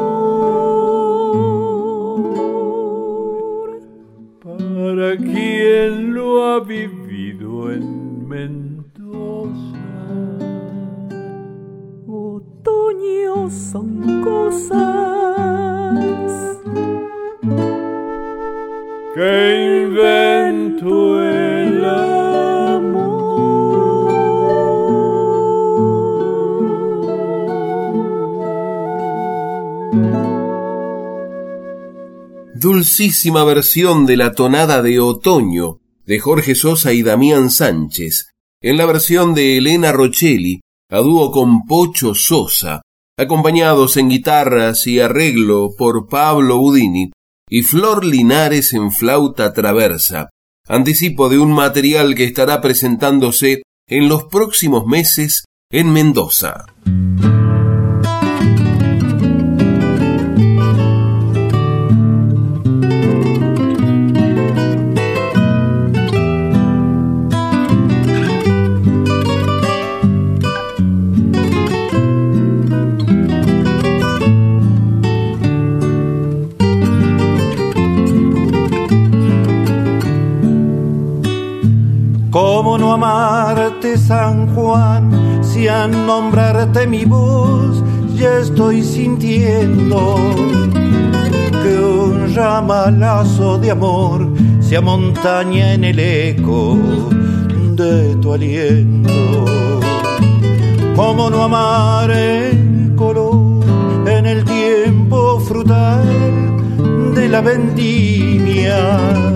Para 4.42 5.16
quien 5.18 6.14
lo 6.14 6.44
ha 6.44 6.60
vivido 6.60 7.70
en 7.70 8.26
Mendoza. 8.26 9.52
Otoño 12.06 13.50
son 13.50 14.22
cosas 14.22 15.17
que 19.18 19.82
invento 19.82 21.20
el 21.24 21.84
amor. 21.84 23.18
Dulcísima 32.54 33.42
versión 33.42 34.06
de 34.06 34.16
la 34.16 34.34
tonada 34.34 34.82
de 34.82 35.00
otoño 35.00 35.80
de 36.06 36.20
Jorge 36.20 36.54
Sosa 36.54 36.92
y 36.92 37.02
Damián 37.02 37.50
Sánchez, 37.50 38.28
en 38.62 38.76
la 38.76 38.86
versión 38.86 39.34
de 39.34 39.58
Elena 39.58 39.90
Rochelli, 39.90 40.60
a 40.90 40.98
dúo 40.98 41.32
con 41.32 41.66
Pocho 41.66 42.14
Sosa, 42.14 42.82
acompañados 43.16 43.96
en 43.96 44.10
guitarras 44.10 44.86
y 44.86 45.00
arreglo 45.00 45.70
por 45.76 46.06
Pablo 46.06 46.58
Budini 46.58 47.10
y 47.48 47.62
Flor 47.62 48.04
Linares 48.04 48.72
en 48.72 48.92
flauta 48.92 49.52
traversa, 49.52 50.30
anticipo 50.66 51.28
de 51.28 51.38
un 51.38 51.52
material 51.52 52.14
que 52.14 52.24
estará 52.24 52.60
presentándose 52.60 53.62
en 53.88 54.08
los 54.08 54.24
próximos 54.24 54.86
meses 54.86 55.44
en 55.70 55.92
Mendoza. 55.92 56.66
Amarte 82.66 83.96
San 83.96 84.52
Juan 84.54 85.42
si 85.42 85.68
al 85.68 85.90
nombrarte 85.90 86.86
mi 86.86 87.04
voz 87.04 87.82
ya 88.14 88.38
estoy 88.38 88.82
sintiendo 88.82 90.16
que 91.62 91.78
un 91.78 92.34
ramalazo 92.34 93.58
de 93.58 93.70
amor 93.70 94.28
se 94.60 94.76
amontaña 94.76 95.74
en 95.74 95.84
el 95.84 95.98
eco 96.00 96.76
de 97.76 98.16
tu 98.16 98.32
aliento. 98.32 99.44
¿Cómo 100.96 101.30
no 101.30 101.44
amar 101.44 102.10
el 102.10 102.92
color 102.96 103.64
en 104.08 104.26
el 104.26 104.44
tiempo 104.44 105.38
frutal 105.38 106.04
de 107.14 107.28
la 107.28 107.40
vendimia? 107.40 109.28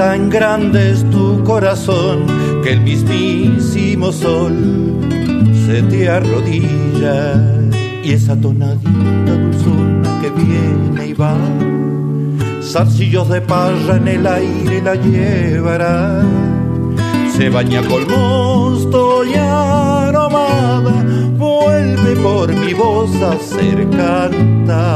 Tan 0.00 0.30
grande 0.30 0.92
es 0.92 1.04
tu 1.10 1.44
corazón 1.44 2.24
que 2.64 2.72
el 2.72 2.80
mismísimo 2.80 4.10
sol 4.10 4.98
se 5.66 5.82
te 5.82 6.08
arrodilla 6.08 7.34
y 8.02 8.12
esa 8.12 8.34
tonadita 8.34 9.36
dulzona 9.36 10.18
que 10.22 10.30
viene 10.30 11.06
y 11.08 11.12
va, 11.12 11.36
zarcillos 12.62 13.28
de 13.28 13.42
parra 13.42 13.96
en 13.96 14.08
el 14.08 14.26
aire 14.26 14.80
la 14.80 14.94
llevará, 14.94 16.22
se 17.36 17.50
baña 17.50 17.82
con 17.82 18.08
mosto 18.08 19.22
y 19.26 19.34
aromada, 19.34 21.04
vuelve 21.36 22.16
por 22.22 22.50
mi 22.54 22.72
voz 22.72 23.14
a 23.16 23.38
ser 23.38 23.86
cantada. 23.90 24.90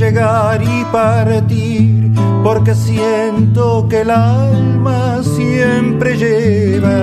Llegar 0.00 0.62
y 0.62 0.82
partir, 0.90 2.10
porque 2.42 2.74
siento 2.74 3.86
que 3.86 4.00
el 4.00 4.10
alma 4.10 5.20
siempre 5.22 6.16
lleva 6.16 7.02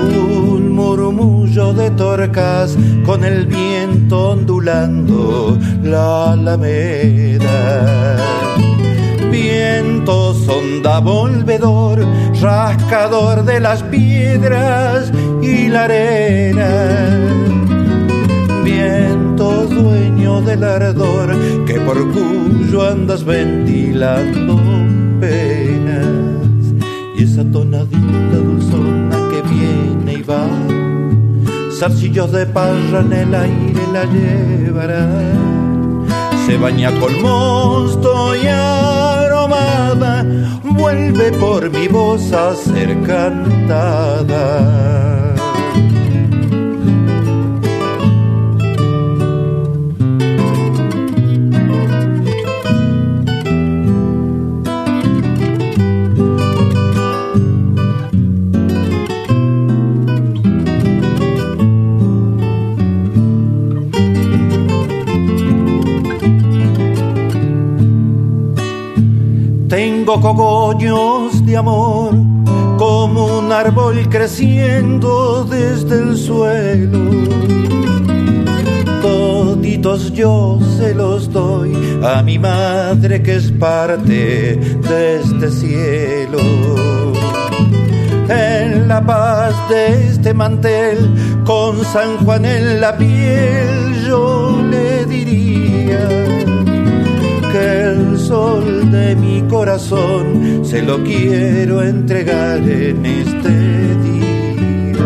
un 0.00 0.72
murmullo 0.74 1.74
de 1.74 1.90
torcas 1.90 2.78
con 3.04 3.24
el 3.24 3.46
viento 3.46 4.30
ondulando 4.30 5.58
la 5.82 6.32
alameda. 6.32 8.16
Viento 9.30 10.32
sonda 10.32 11.00
volvedor, 11.00 12.06
rascador 12.40 13.44
de 13.44 13.60
las 13.60 13.82
piedras 13.82 15.12
y 15.42 15.68
la 15.68 15.84
arena 15.84 17.28
viento 18.68 19.17
del 20.42 20.64
ardor 20.64 21.36
que 21.66 21.80
por 21.80 22.10
cuyo 22.12 22.86
andas 22.86 23.24
ventilando 23.24 24.58
penas. 25.20 26.06
Y 27.16 27.24
esa 27.24 27.44
tonadita 27.50 28.36
dulzona 28.36 29.16
que 29.30 29.42
viene 29.42 30.12
y 30.14 30.22
va 30.22 30.46
zarcillos 31.78 32.32
de 32.32 32.46
parra 32.46 33.00
en 33.00 33.12
el 33.12 33.34
aire 33.34 33.82
la 33.92 34.04
llevará. 34.04 35.06
Se 36.46 36.56
baña 36.56 36.90
con 36.98 37.20
mosto 37.22 38.34
y 38.34 38.46
aromada 38.48 40.24
vuelve 40.64 41.30
por 41.32 41.70
mi 41.70 41.86
voz 41.88 42.32
a 42.32 42.54
ser 42.54 43.02
cantada 43.02 45.07
cogollos 70.16 71.44
de 71.44 71.58
amor, 71.58 72.14
como 72.78 73.40
un 73.40 73.52
árbol 73.52 74.08
creciendo 74.08 75.44
desde 75.44 75.98
el 75.98 76.16
suelo. 76.16 76.98
Toditos 79.02 80.10
yo 80.14 80.58
se 80.78 80.94
los 80.94 81.30
doy 81.30 81.76
a 82.02 82.22
mi 82.22 82.38
madre 82.38 83.22
que 83.22 83.36
es 83.36 83.52
parte 83.52 84.56
de 84.56 85.20
este 85.20 85.50
cielo. 85.50 86.38
En 88.30 88.88
la 88.88 89.04
paz 89.04 89.54
de 89.68 90.08
este 90.08 90.32
mantel, 90.32 91.42
con 91.44 91.84
San 91.84 92.16
Juan 92.24 92.46
en 92.46 92.80
la 92.80 92.96
piel, 92.96 94.06
yo 94.06 94.58
le 94.70 95.04
diría 95.04 96.28
el 97.58 98.18
sol 98.18 98.90
de 98.90 99.14
mi 99.16 99.42
corazón 99.42 100.64
se 100.64 100.82
lo 100.82 101.02
quiero 101.02 101.82
entregar 101.82 102.58
en 102.58 103.04
este 103.04 103.50
día. 104.06 105.04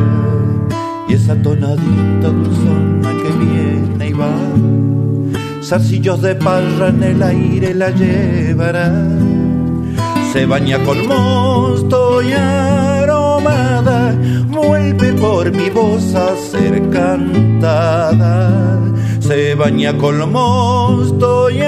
Y 1.09 1.15
esa 1.15 1.35
tonadita 1.43 2.29
dulzona 2.29 3.11
que 3.23 3.31
viene 3.45 4.09
y 4.09 4.13
va, 4.13 4.35
zarcillos 5.63 6.23
de 6.23 6.35
parra 6.35 6.89
en 6.89 7.03
el 7.03 7.23
aire 7.23 7.75
la 7.75 7.91
llevará. 7.91 8.93
Se 10.33 10.47
baña 10.47 10.79
con 10.85 11.07
mosto 11.07 12.23
y 12.23 12.33
aromada, 12.33 14.15
vuelve 14.49 15.13
por 15.15 15.51
mi 15.53 15.69
voz 15.71 16.15
a 16.15 16.35
ser 16.37 16.89
cantada 16.91 18.53
se 19.33 19.55
baña 19.55 19.97
con 19.97 20.31
mosto 20.31 21.49
y 21.49 21.63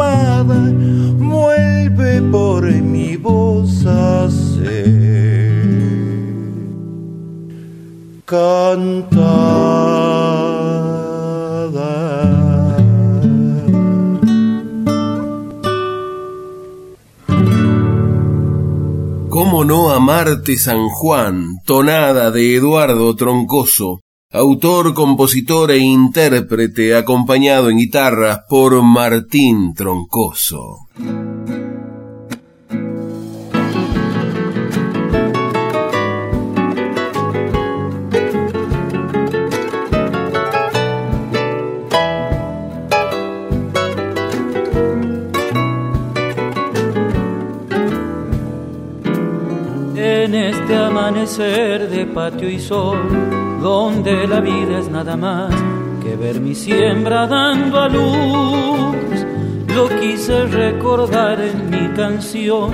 aromada, 0.00 0.72
vuelve 1.18 2.22
por 2.30 2.64
mi 2.64 3.16
voz 3.16 3.84
a 3.86 4.30
ser 4.30 4.90
cantada. 8.24 9.20
¿Cómo 19.28 19.64
no 19.64 19.90
amarte 19.90 20.56
San 20.56 20.88
Juan? 20.88 21.58
Tonada 21.64 22.30
de 22.30 22.56
Eduardo 22.56 23.14
Troncoso 23.16 24.00
autor, 24.32 24.94
compositor 24.94 25.72
e 25.72 25.78
intérprete, 25.78 26.94
acompañado 26.94 27.68
en 27.68 27.78
guitarras 27.78 28.42
por 28.48 28.80
Martín 28.82 29.74
Troncoso. 29.74 30.86
En 49.96 50.34
este 50.36 50.76
amanecer 50.76 51.90
de 51.90 52.06
patio 52.06 52.48
y 52.48 52.60
sol, 52.60 53.49
donde 53.60 54.26
la 54.26 54.40
vida 54.40 54.78
es 54.78 54.90
nada 54.90 55.16
más 55.16 55.54
que 56.02 56.16
ver 56.16 56.40
mi 56.40 56.54
siembra 56.54 57.26
dando 57.26 57.78
a 57.78 57.88
luz. 57.88 59.26
Lo 59.74 59.88
quise 60.00 60.46
recordar 60.46 61.40
en 61.40 61.70
mi 61.70 61.94
canción, 61.94 62.72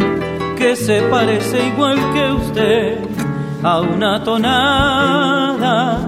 que 0.56 0.76
se 0.76 1.02
parece 1.02 1.66
igual 1.66 1.98
que 2.14 2.32
usted 2.32 2.98
a 3.62 3.80
una 3.80 4.22
tonada, 4.22 5.98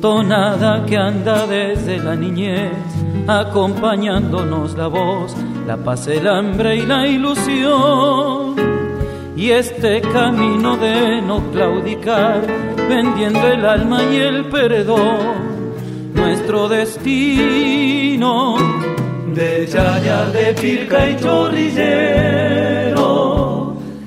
tonada 0.00 0.84
que 0.86 0.96
anda 0.96 1.46
desde 1.46 1.98
la 1.98 2.16
niñez, 2.16 2.72
acompañándonos 3.26 4.74
la 4.74 4.88
voz, 4.88 5.36
la 5.66 5.76
paz, 5.76 6.08
el 6.08 6.26
hambre 6.26 6.76
y 6.76 6.86
la 6.86 7.06
ilusión. 7.06 8.73
Y 9.36 9.50
este 9.50 10.00
camino 10.00 10.76
de 10.76 11.20
no 11.20 11.40
claudicar 11.50 12.40
vendiendo 12.88 13.46
el 13.48 13.66
alma 13.66 14.02
y 14.04 14.16
el 14.16 14.44
perdón. 14.46 15.54
nuestro 16.14 16.68
destino. 16.68 18.56
De 19.34 19.66
Chaya, 19.66 20.26
de 20.26 20.54
Pirca 20.54 21.10
y 21.10 21.16
Chorrillero, 21.16 22.56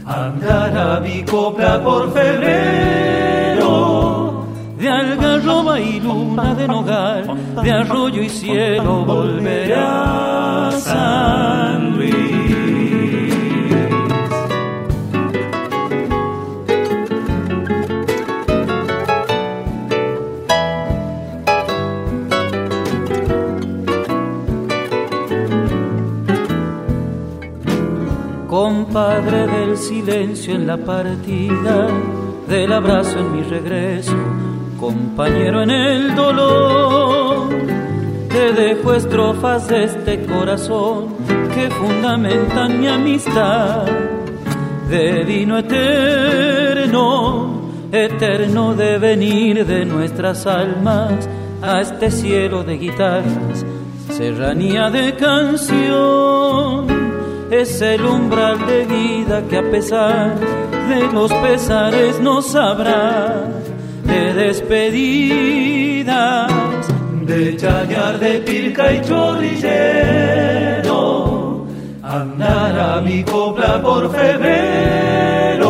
andar 0.05 0.77
a 0.77 1.01
mi 1.01 1.23
copla 1.23 1.83
por 1.83 2.13
febrero. 2.13 3.67
De 4.79 4.87
algarroba 4.87 5.81
y 5.81 5.99
luna 5.99 6.55
de 6.55 6.67
nogal, 6.67 7.25
de 7.61 7.71
arroyo 7.71 8.21
y 8.21 8.29
cielo 8.29 9.03
volverá 9.03 10.71
San 10.71 11.96
compadre 28.57 29.45
del 29.45 29.77
silencio 29.77 30.55
en 30.55 30.65
la 30.65 30.77
partida, 30.77 31.89
del 32.47 32.73
abrazo 32.73 33.19
en 33.19 33.31
mi 33.31 33.43
regreso, 33.43 34.17
compañero 34.79 35.61
en 35.61 35.69
el 35.69 36.15
dolor. 36.15 37.49
Te 38.29 38.53
dejo 38.53 38.95
estrofas 38.95 39.67
de 39.67 39.83
este 39.83 40.25
corazón 40.25 41.09
que 41.53 41.69
fundamentan 41.69 42.81
mi 42.81 42.87
amistad, 42.87 43.85
de 44.89 45.23
vino 45.23 45.59
eterno, 45.59 47.11
eterno 47.91 48.73
devenir 48.73 49.67
de 49.67 49.85
nuestras 49.85 50.47
almas 50.47 51.29
a 51.61 51.81
este 51.81 52.09
cielo 52.09 52.63
de 52.63 52.75
guitarras, 52.79 53.63
serranía 54.09 54.89
de 54.89 55.13
canción 55.15 56.96
es 57.51 57.81
el 57.81 58.05
umbral 58.05 58.65
de 58.65 58.85
vida 58.85 59.41
que 59.49 59.57
a 59.57 59.71
pesar 59.71 60.35
de 60.89 61.11
los 61.13 61.33
pesares 61.33 62.19
nos 62.19 62.53
habrá 62.55 63.47
de 64.03 64.33
despedidas, 64.33 66.11
de 67.25 67.57
chayar 67.57 68.19
de 68.19 68.39
pirca 68.39 68.93
y 68.93 69.01
chorrillero, 69.01 69.65
andar 72.03 72.79
a 72.79 73.01
mi 73.01 73.23
copla 73.23 73.81
por 73.81 74.11
febrero, 74.11 75.67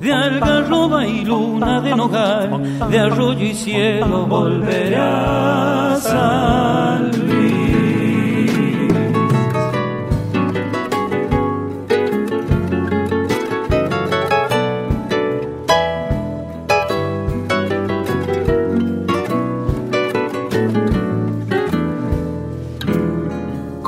de 0.00 0.12
algarroba 0.12 1.06
y 1.06 1.24
luna 1.24 1.80
de 1.80 1.94
nogal, 1.96 2.90
de 2.90 2.98
arroyo 2.98 3.44
y 3.44 3.54
cielo 3.54 4.26
volveré 4.26 4.96
a 4.96 5.96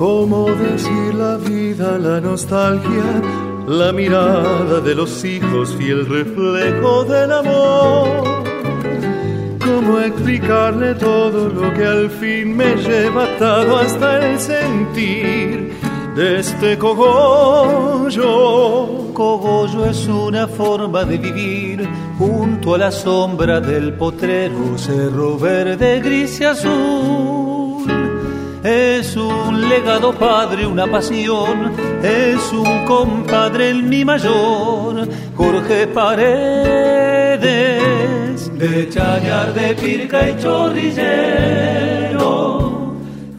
¿Cómo 0.02 0.50
decir 0.50 1.14
la 1.14 1.36
vida, 1.36 1.96
la 1.96 2.20
nostalgia, 2.20 3.22
la 3.68 3.92
mirada 3.92 4.80
de 4.80 4.96
los 4.96 5.24
hijos, 5.24 5.76
fiel 5.76 6.08
reflejo 6.08 7.04
del 7.04 7.30
amor? 7.30 8.42
¿Cómo 9.64 10.00
explicarle 10.00 10.96
todo 10.96 11.48
lo 11.50 11.72
que 11.72 11.86
al 11.86 12.10
fin 12.10 12.56
me 12.56 12.74
lleva 12.74 13.32
atado 13.32 13.76
hasta 13.76 14.28
el 14.28 14.40
sentir 14.40 15.72
de 16.16 16.40
este 16.40 16.76
cogollo? 16.76 18.18
Cogollo 19.14 19.86
es 19.86 20.08
una 20.08 20.48
forma 20.48 21.04
de 21.04 21.16
vivir 21.16 21.88
junto 22.18 22.74
a 22.74 22.78
la 22.78 22.90
sombra 22.90 23.60
del 23.60 23.92
potrero, 23.92 24.76
cerro 24.76 25.38
verde, 25.38 26.00
gris 26.00 26.40
y 26.40 26.44
azul 26.44 27.41
es 28.64 29.16
un 29.16 29.68
legado 29.68 30.12
padre, 30.12 30.66
una 30.66 30.86
pasión, 30.86 31.72
es 32.02 32.52
un 32.52 32.84
compadre 32.84 33.70
el 33.70 33.82
mi 33.82 34.04
mayor, 34.04 35.08
Jorge 35.36 35.88
Paredes, 35.88 37.40
de 38.56 38.88
Chayar, 38.88 39.52
de 39.52 39.74
Pirca 39.74 40.28
y 40.28 40.36
Chorrillero, 40.40 41.02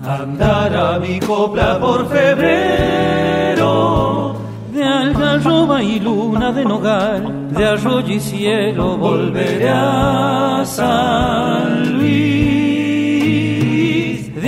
andar 0.06 0.76
a 0.76 1.00
mi 1.00 1.20
copla 1.22 1.80
por 1.80 2.10
febrero, 2.10 3.56
de 4.74 4.84
algarroba 4.84 5.82
y 5.82 6.02
luna 6.02 6.52
de 6.52 6.66
nogal, 6.66 7.54
de 7.54 7.66
arroyo 7.66 8.14
y 8.14 8.20
cielo 8.20 8.98
volveré 8.98 9.70
a 9.70 10.64
San 10.66 11.98
Luis 11.98 12.53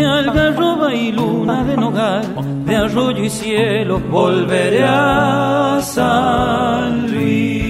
algarroba 0.05 0.93
y 0.93 1.11
luna 1.11 1.63
de 1.63 1.75
nogal, 1.77 2.65
de 2.65 2.75
arroyo 2.75 3.23
y 3.23 3.29
cielo, 3.29 3.99
volveré 3.99 4.83
a 4.83 5.79
San 5.81 7.11
Luis. 7.11 7.65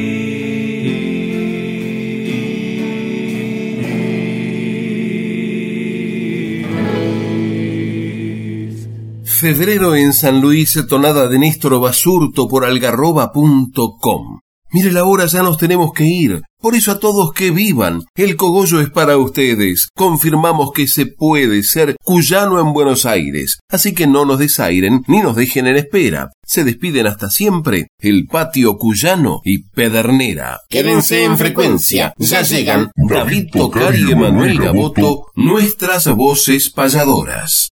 Febrero 9.23 9.95
en 9.95 10.13
San 10.13 10.41
Luis, 10.41 10.81
tonada 10.87 11.27
de 11.27 11.37
Néstor 11.37 11.79
Basurto 11.79 12.47
por 12.47 12.65
algarroba.com. 12.65 14.44
Mire 14.75 14.91
la 14.91 15.05
hora, 15.05 15.25
ya 15.25 15.41
nos 15.41 15.57
tenemos 15.57 15.93
que 15.93 16.03
ir. 16.03 16.41
Por 16.59 16.75
eso 16.75 16.91
a 16.91 16.99
todos 16.99 17.31
que 17.31 17.49
vivan, 17.49 18.01
el 18.13 18.35
cogollo 18.35 18.81
es 18.81 18.89
para 18.89 19.17
ustedes. 19.17 19.87
Confirmamos 19.95 20.73
que 20.73 20.85
se 20.85 21.05
puede 21.05 21.63
ser 21.63 21.95
cuyano 22.03 22.59
en 22.59 22.73
Buenos 22.73 23.05
Aires. 23.05 23.59
Así 23.69 23.93
que 23.93 24.05
no 24.05 24.25
nos 24.25 24.37
desairen 24.37 25.01
ni 25.07 25.21
nos 25.21 25.37
dejen 25.37 25.67
en 25.67 25.77
espera. 25.77 26.31
Se 26.45 26.65
despiden 26.65 27.07
hasta 27.07 27.29
siempre 27.29 27.87
el 27.99 28.25
patio 28.25 28.75
cuyano 28.75 29.39
y 29.45 29.63
pedernera. 29.69 30.59
Quédense 30.67 31.23
en 31.23 31.37
frecuencia. 31.37 32.13
Ya 32.17 32.41
llegan 32.41 32.91
David 32.97 33.51
Tocar 33.53 33.95
y 33.95 34.11
Emanuel 34.11 34.59
Gaboto, 34.59 35.27
nuestras 35.35 36.07
voces 36.13 36.69
payadoras. 36.69 37.69